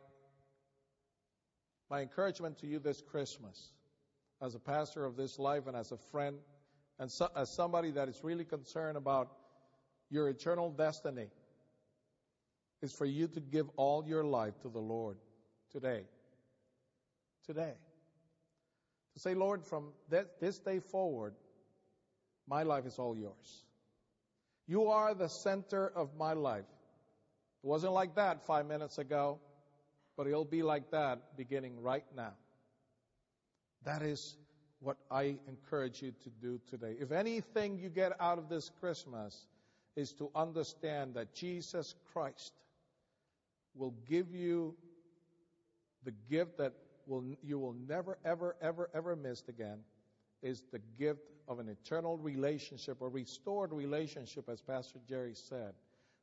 my 1.91 2.01
encouragement 2.01 2.59
to 2.59 2.67
you 2.67 2.79
this 2.79 3.03
Christmas, 3.03 3.73
as 4.43 4.55
a 4.55 4.59
pastor 4.59 5.05
of 5.05 5.17
this 5.17 5.39
life 5.39 5.67
and 5.67 5.77
as 5.77 5.93
a 5.93 5.97
friend, 5.97 6.37
and 6.99 7.11
so, 7.11 7.29
as 7.37 7.51
somebody 7.51 7.91
that 7.91 8.09
is 8.09 8.21
really 8.23 8.45
concerned 8.45 8.97
about 8.97 9.29
your 10.11 10.29
eternal 10.29 10.71
destiny, 10.71 11.27
is 12.81 12.93
for 12.93 13.05
you 13.05 13.27
to 13.29 13.41
give 13.41 13.69
all 13.77 14.07
your 14.07 14.25
life 14.25 14.59
to 14.61 14.69
the 14.69 14.79
Lord 14.79 15.19
today. 15.71 16.05
Today 17.47 17.75
to 17.75 17.86
say, 19.21 19.35
Lord, 19.35 19.65
from 19.65 19.93
this 20.09 20.59
day 20.59 20.81
forward, 20.81 21.35
my 22.49 22.63
life 22.63 22.87
is 22.87 22.99
all 22.99 23.17
yours. 23.17 23.65
You 24.67 24.89
are 24.89 25.15
the 25.15 25.29
center 25.29 25.91
of 25.95 26.17
my 26.17 26.33
life. 26.33 26.65
It 27.63 27.67
wasn't 27.67 27.93
like 27.93 28.17
that 28.17 28.47
five 28.47 28.67
minutes 28.67 28.99
ago, 28.99 29.39
but 30.17 30.27
it'll 30.27 30.45
be 30.45 30.63
like 30.63 30.91
that 30.91 31.37
beginning 31.37 31.81
right 31.81 32.05
now. 32.17 32.35
That 33.85 34.03
is 34.03 34.37
what 34.81 34.97
I 35.11 35.37
encourage 35.49 36.03
you 36.03 36.13
to 36.25 36.31
do 36.41 36.61
today. 36.69 36.97
If 37.01 37.13
anything 37.13 37.79
you 37.79 37.89
get 37.89 38.13
out 38.21 38.39
of 38.39 38.49
this 38.49 38.71
Christmas 38.81 39.47
is 39.95 40.13
to 40.15 40.31
understand 40.35 41.15
that 41.15 41.35
Jesus 41.35 41.95
Christ 42.13 42.53
will 43.75 43.95
give 44.09 44.35
you 44.35 44.75
the 46.05 46.13
gift 46.29 46.59
that 46.59 46.73
will, 47.07 47.25
you 47.43 47.59
will 47.59 47.77
never, 47.89 48.19
ever, 48.25 48.57
ever, 48.61 48.91
ever 48.95 49.17
miss 49.17 49.43
again 49.49 49.79
is 50.43 50.63
the 50.73 50.81
gift 50.99 51.31
of 51.49 51.59
an 51.59 51.69
eternal 51.69 52.19
relationship, 52.19 53.01
a 53.01 53.09
restored 53.09 53.73
relationship, 53.73 54.49
as 54.49 54.61
Pastor 54.61 54.99
Jerry 55.09 55.35
said, 55.35 55.73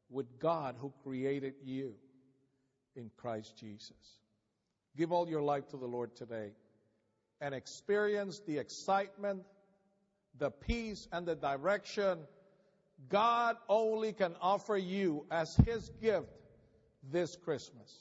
with 0.10 0.40
God 0.40 0.76
who 0.80 0.94
created 1.04 1.56
you 1.64 1.94
in 2.96 3.10
Christ 3.18 3.58
Jesus. 3.58 4.20
Give 4.96 5.12
all 5.12 5.28
your 5.28 5.42
life 5.42 5.68
to 5.70 5.78
the 5.78 5.88
Lord 5.88 6.16
today 6.16 6.52
and 7.42 7.56
experience 7.56 8.42
the 8.46 8.58
excitement, 8.58 9.44
the 10.38 10.52
peace, 10.52 11.08
and 11.12 11.26
the 11.26 11.36
direction 11.36 12.20
God 13.10 13.58
only 13.68 14.14
can 14.14 14.36
offer 14.42 14.78
you 14.78 15.26
as 15.32 15.56
His 15.66 15.90
gift 16.02 16.28
this 17.12 17.36
Christmas. 17.36 17.92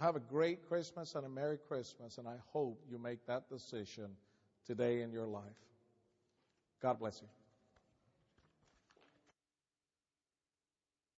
Have 0.00 0.16
a 0.16 0.20
great 0.20 0.68
Christmas 0.68 1.14
and 1.14 1.24
a 1.24 1.28
Merry 1.28 1.58
Christmas, 1.68 2.18
and 2.18 2.28
I 2.28 2.34
hope 2.52 2.82
you 2.90 2.98
make 2.98 3.24
that 3.26 3.48
decision 3.48 4.10
today 4.66 5.00
in 5.00 5.10
your 5.10 5.26
life. 5.26 5.42
God 6.82 6.98
bless 6.98 7.22
you. 7.22 7.28